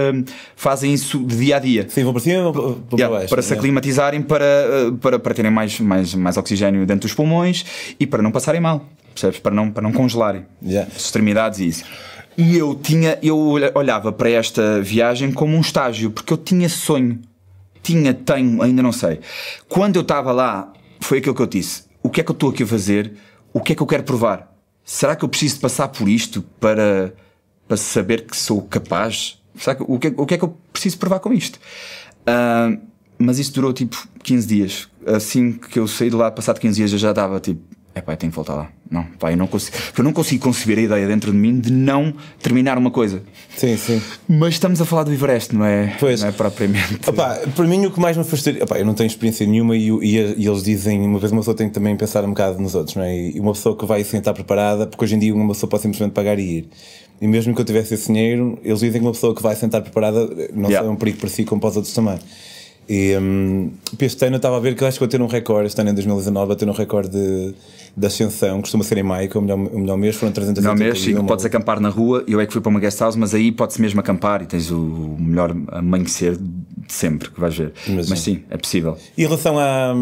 fazem 0.55 0.91
isso 0.91 1.19
de 1.23 1.37
dia 1.37 1.57
a 1.57 1.59
dia. 1.59 1.85
Sim, 1.87 2.03
vão 2.03 2.11
para 2.11 2.23
cima 2.23 2.51
para, 2.51 2.61
para 2.61 2.97
yeah, 2.97 3.15
baixo. 3.15 3.29
Para 3.29 3.41
se 3.43 3.53
aclimatizarem, 3.53 4.21
para, 4.23 4.43
eh, 4.43 4.91
para, 4.99 5.19
para 5.19 5.33
terem 5.35 5.51
mais, 5.51 5.79
mais, 5.79 6.15
mais 6.15 6.37
oxigênio 6.37 6.87
dentro 6.87 7.01
dos 7.01 7.13
pulmões 7.13 7.63
e 7.99 8.07
para 8.07 8.23
não 8.23 8.31
passarem 8.31 8.59
mal, 8.59 8.83
percebes? 9.13 9.39
Para 9.39 9.53
não, 9.53 9.69
para 9.69 9.83
não 9.83 9.91
congelarem 9.91 10.43
yeah. 10.65 10.89
as 10.95 11.05
extremidades 11.05 11.59
e 11.59 11.67
isso. 11.67 11.83
E 12.35 12.57
eu 12.57 12.73
tinha, 12.73 13.19
eu 13.21 13.37
olhava 13.75 14.11
para 14.11 14.29
esta 14.31 14.81
viagem 14.81 15.31
como 15.31 15.55
um 15.55 15.61
estágio, 15.61 16.09
porque 16.09 16.33
eu 16.33 16.37
tinha 16.37 16.67
sonho. 16.67 17.19
Tinha, 17.83 18.15
tenho, 18.15 18.63
ainda 18.63 18.81
não 18.81 18.91
sei. 18.91 19.19
Quando 19.69 19.97
eu 19.97 20.01
estava 20.01 20.31
lá, 20.31 20.73
foi 20.99 21.19
aquilo 21.19 21.35
que 21.35 21.41
eu 21.43 21.45
disse 21.45 21.84
o 22.05 22.09
que 22.09 22.21
é 22.21 22.23
que 22.23 22.29
eu 22.29 22.33
estou 22.33 22.51
aqui 22.51 22.61
a 22.61 22.67
fazer? 22.67 23.13
O 23.51 23.59
que 23.59 23.73
é 23.73 23.75
que 23.75 23.81
eu 23.81 23.87
quero 23.87 24.03
provar? 24.03 24.55
Será 24.83 25.15
que 25.15 25.25
eu 25.25 25.29
preciso 25.29 25.59
passar 25.59 25.87
por 25.87 26.07
isto 26.07 26.43
para, 26.59 27.15
para 27.67 27.77
saber 27.77 28.27
que 28.27 28.37
sou 28.37 28.61
capaz? 28.61 29.41
Será 29.57 29.75
que, 29.75 29.83
o, 29.87 29.97
que, 29.97 30.13
o 30.15 30.25
que 30.27 30.35
é 30.35 30.37
que 30.37 30.43
eu 30.43 30.55
preciso 30.71 30.99
provar 30.99 31.19
com 31.19 31.33
isto? 31.33 31.55
Uh, 32.21 32.79
mas 33.17 33.39
isso 33.39 33.51
durou 33.53 33.73
tipo 33.73 34.07
15 34.21 34.47
dias. 34.47 34.87
Assim 35.03 35.53
que 35.53 35.79
eu 35.79 35.87
saí 35.87 36.11
de 36.11 36.15
lá, 36.15 36.29
passado 36.29 36.59
15 36.59 36.75
dias, 36.75 36.91
eu 36.91 36.99
já 36.99 37.09
estava 37.09 37.39
tipo, 37.39 37.61
é 37.95 38.01
pá, 38.01 38.13
tenho 38.17 38.29
que 38.29 38.35
voltar 38.35 38.55
lá. 38.55 38.69
Não, 38.91 39.05
pá, 39.17 39.31
eu 39.31 39.37
não 39.37 39.47
consigo, 39.47 39.77
eu 39.97 40.03
não 40.03 40.11
consigo 40.11 40.43
conceber 40.43 40.77
a 40.79 40.81
ideia 40.81 41.07
dentro 41.07 41.31
de 41.31 41.37
mim 41.37 41.57
de 41.57 41.71
não 41.71 42.13
terminar 42.41 42.77
uma 42.77 42.91
coisa. 42.91 43.23
Sim, 43.55 43.77
sim. 43.77 44.01
Mas 44.27 44.55
estamos 44.55 44.81
a 44.81 44.85
falar 44.85 45.03
do 45.03 45.13
Everest, 45.13 45.55
não 45.55 45.63
é? 45.63 45.95
Pois. 45.97 46.21
Não 46.21 46.27
é 46.27 46.31
propriamente. 46.33 46.99
Para 47.55 47.65
mim, 47.65 47.85
o 47.85 47.91
que 47.91 47.99
mais 48.01 48.17
me 48.17 48.25
frustraria. 48.25 48.65
Opa, 48.65 48.77
eu 48.77 48.85
não 48.85 48.93
tenho 48.93 49.07
experiência 49.07 49.47
nenhuma 49.47 49.77
e, 49.77 49.87
e, 49.89 50.17
e, 50.17 50.45
eles 50.45 50.61
dizem, 50.61 50.99
uma 51.01 51.19
vez 51.19 51.31
uma 51.31 51.39
pessoa 51.39 51.55
tem 51.55 51.69
que 51.69 51.73
também 51.73 51.95
pensar 51.95 52.25
um 52.25 52.29
bocado 52.29 52.61
nos 52.61 52.75
outros, 52.75 52.97
não 52.97 53.03
é? 53.03 53.29
E 53.29 53.39
uma 53.39 53.53
pessoa 53.53 53.77
que 53.77 53.85
vai 53.85 54.03
sem 54.03 54.19
estar 54.19 54.33
preparada, 54.33 54.85
porque 54.85 55.05
hoje 55.05 55.15
em 55.15 55.19
dia 55.19 55.33
uma 55.33 55.53
pessoa 55.53 55.69
pode 55.69 55.83
simplesmente 55.83 56.11
pagar 56.11 56.37
e 56.37 56.57
ir. 56.57 56.69
E 57.21 57.27
mesmo 57.27 57.55
que 57.55 57.61
eu 57.61 57.65
tivesse 57.65 57.93
esse 57.93 58.07
dinheiro, 58.07 58.59
eles 58.61 58.81
dizem 58.81 58.99
que 58.99 59.07
uma 59.07 59.13
pessoa 59.13 59.33
que 59.33 59.41
vai 59.41 59.55
sentar 59.55 59.81
preparada 59.81 60.27
não 60.53 60.69
yeah. 60.69 60.85
é 60.85 60.91
um 60.91 60.97
perigo 60.97 61.19
para 61.19 61.29
si 61.29 61.45
como 61.45 61.61
para 61.61 61.69
os 61.69 61.77
outros 61.77 61.93
também. 61.93 62.19
E 62.87 63.17
um, 63.17 63.71
este 63.99 64.25
ano 64.25 64.35
eu 64.35 64.37
estava 64.37 64.57
a 64.57 64.59
ver 64.59 64.75
que 64.75 64.85
acho 64.85 64.97
que 64.97 64.99
vou 64.99 65.07
ter 65.07 65.21
um 65.21 65.27
recorde, 65.27 65.67
este 65.67 65.81
ano 65.81 65.89
em 65.89 65.93
2019, 65.93 66.47
vou 66.47 66.55
ter 66.55 66.69
um 66.69 66.71
recorde 66.71 67.09
de, 67.09 67.55
de 67.97 68.05
ascensão, 68.07 68.61
costuma 68.61 68.83
ser 68.83 68.97
em 68.97 69.03
maio, 69.03 69.29
que 69.29 69.35
é 69.35 69.39
o 69.39 69.43
melhor, 69.43 69.57
o 69.57 69.79
melhor 69.79 69.97
mês, 69.97 70.15
foram 70.15 70.31
300 70.31 70.63
Melhor 70.63 70.77
mês, 70.77 71.01
sim, 71.01 71.15
podes 71.25 71.45
acampar 71.45 71.79
na 71.79 71.89
rua, 71.89 72.23
eu 72.27 72.39
é 72.39 72.45
que 72.45 72.53
fui 72.53 72.61
para 72.61 72.69
uma 72.69 72.79
guest 72.79 72.99
house, 72.99 73.15
mas 73.15 73.33
aí 73.33 73.51
pode-se 73.51 73.81
mesmo 73.81 73.99
acampar 73.99 74.41
e 74.43 74.45
tens 74.45 74.69
o 74.69 75.17
melhor 75.19 75.55
amanhecer 75.69 76.37
de 76.37 76.93
sempre 76.93 77.31
que 77.31 77.39
vais 77.39 77.57
ver. 77.57 77.73
Mas, 77.87 78.09
mas 78.09 78.19
sim, 78.19 78.43
é 78.49 78.57
possível. 78.57 78.97
E 79.17 79.23
em 79.23 79.25
relação 79.25 79.57
a 79.57 79.95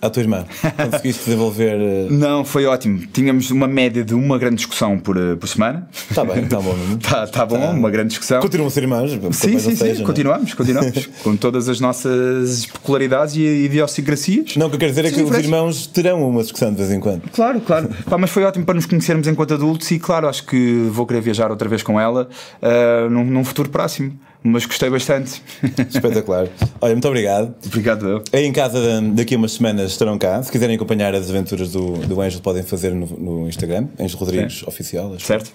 à 0.00 0.10
tua 0.10 0.22
irmã? 0.22 0.44
Conseguiste 0.90 1.24
desenvolver. 1.24 1.76
Eh, 1.80 2.06
Não, 2.10 2.44
foi 2.44 2.66
ótimo. 2.66 3.00
Tínhamos 3.12 3.50
uma 3.50 3.66
média 3.66 4.04
de 4.04 4.14
uma 4.14 4.38
grande 4.38 4.56
discussão 4.56 4.98
por, 4.98 5.16
eh, 5.16 5.36
por 5.36 5.48
semana. 5.48 5.88
Está 6.10 6.24
bem, 6.24 6.44
está 6.44 6.60
bom. 6.60 6.76
Está 6.96 7.26
tá 7.28 7.46
bom, 7.46 7.58
tá. 7.58 7.70
uma 7.70 7.90
grande 7.90 8.08
discussão. 8.08 8.40
Continuam 8.40 8.68
a 8.68 8.70
ser 8.70 8.82
irmãs? 8.82 9.10
Sim, 9.32 9.58
sim, 9.58 9.74
sim. 9.74 9.88
É? 9.88 9.94
continuamos, 10.02 10.54
continuamos. 10.54 11.06
com 11.22 11.36
todas 11.36 11.68
as 11.68 11.80
nossas 11.80 12.66
peculiaridades 12.66 13.36
e 13.36 13.40
idiosincrasias. 13.40 14.56
Não, 14.56 14.66
o 14.66 14.70
que 14.70 14.76
eu 14.76 14.80
quero 14.80 14.92
dizer 14.92 15.04
é 15.04 15.10
que 15.10 15.22
os 15.22 15.36
irmãos 15.36 15.86
terão 15.86 16.28
uma 16.28 16.42
discussão 16.42 16.70
de 16.70 16.76
vez 16.76 16.90
em 16.90 17.00
quando. 17.00 17.22
Claro, 17.32 17.60
claro. 17.60 17.88
Pá, 18.08 18.16
mas 18.18 18.30
foi 18.30 18.44
ótimo 18.44 18.64
para 18.64 18.74
nos 18.74 18.86
conhecermos 18.86 19.26
enquanto 19.26 19.54
adultos 19.54 19.90
e, 19.90 19.98
claro, 19.98 20.28
acho 20.28 20.44
que 20.46 20.88
vou 20.90 21.06
querer 21.06 21.20
viajar 21.20 21.50
outra 21.50 21.68
vez 21.68 21.82
com 21.82 22.00
ela 22.00 22.28
uh, 22.62 23.10
num, 23.10 23.24
num 23.24 23.44
futuro 23.44 23.68
próximo 23.68 24.18
mas 24.42 24.66
gostei 24.66 24.90
bastante. 24.90 25.42
Espetacular. 25.88 26.48
Olha, 26.80 26.92
muito 26.92 27.08
obrigado. 27.08 27.54
Obrigado, 27.66 28.08
eu. 28.08 28.24
Aí 28.32 28.44
em 28.44 28.52
casa, 28.52 28.78
daqui 29.12 29.34
a 29.34 29.38
umas 29.38 29.52
semanas 29.52 29.90
estarão 29.90 30.18
cá. 30.18 30.42
Se 30.42 30.50
quiserem 30.50 30.76
acompanhar 30.76 31.14
as 31.14 31.28
aventuras 31.28 31.72
do, 31.72 31.92
do 32.06 32.20
Ângelo, 32.20 32.42
podem 32.42 32.62
fazer 32.62 32.92
no, 32.92 33.06
no 33.06 33.48
Instagram, 33.48 33.88
Ângelo 34.00 34.20
Rodrigues 34.20 34.60
Sim. 34.60 34.66
Oficial. 34.66 35.18
Certo. 35.18 35.50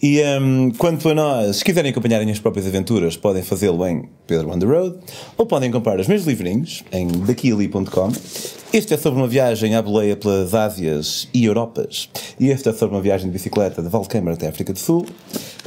E 0.00 0.22
um, 0.40 0.70
quanto 0.70 1.08
a 1.08 1.14
nós, 1.14 1.56
se 1.56 1.64
quiserem 1.64 1.90
acompanharem 1.90 2.30
as 2.30 2.38
próprias 2.38 2.66
aventuras, 2.66 3.16
podem 3.16 3.42
fazê-lo 3.42 3.84
em 3.84 4.08
Pedro 4.26 4.50
on 4.50 4.58
the 4.58 4.66
Road 4.66 4.96
ou 5.36 5.44
podem 5.44 5.72
comprar 5.72 5.98
os 5.98 6.06
meus 6.06 6.24
livrinhos 6.24 6.84
em 6.92 7.08
daquili.com. 7.08 8.12
Este 8.72 8.94
é 8.94 8.96
sobre 8.96 9.18
uma 9.18 9.26
viagem 9.26 9.74
à 9.74 9.82
boleia 9.82 10.14
pelas 10.14 10.54
Ásias 10.54 11.28
e 11.34 11.46
Europas. 11.46 12.08
E 12.38 12.48
este 12.48 12.68
é 12.68 12.72
sobre 12.72 12.94
uma 12.94 13.02
viagem 13.02 13.26
de 13.26 13.32
bicicleta 13.32 13.82
de 13.82 13.88
Valquemer 13.88 14.34
até 14.34 14.46
a 14.46 14.50
África 14.50 14.72
do 14.72 14.78
Sul. 14.78 15.04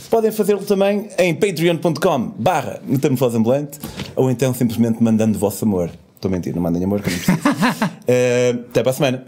Podem 0.09 0.31
fazê-lo 0.31 0.63
também 0.63 1.09
em 1.17 1.33
patreon.com 1.33 2.33
barra 2.37 2.79
metamorfose 2.85 3.37
ambulante 3.37 3.79
ou 4.15 4.31
então 4.31 4.53
simplesmente 4.53 5.03
mandando 5.03 5.35
o 5.35 5.39
vosso 5.39 5.65
amor. 5.65 5.89
Estou 6.15 6.29
a 6.29 6.31
mentir, 6.31 6.55
não 6.55 6.61
mandem 6.61 6.83
amor 6.83 7.01
que 7.01 7.09
não 7.09 7.17
preciso. 7.17 7.37
uh, 7.47 8.59
até 8.69 8.81
para 8.81 8.91
a 8.91 8.93
semana. 8.93 9.25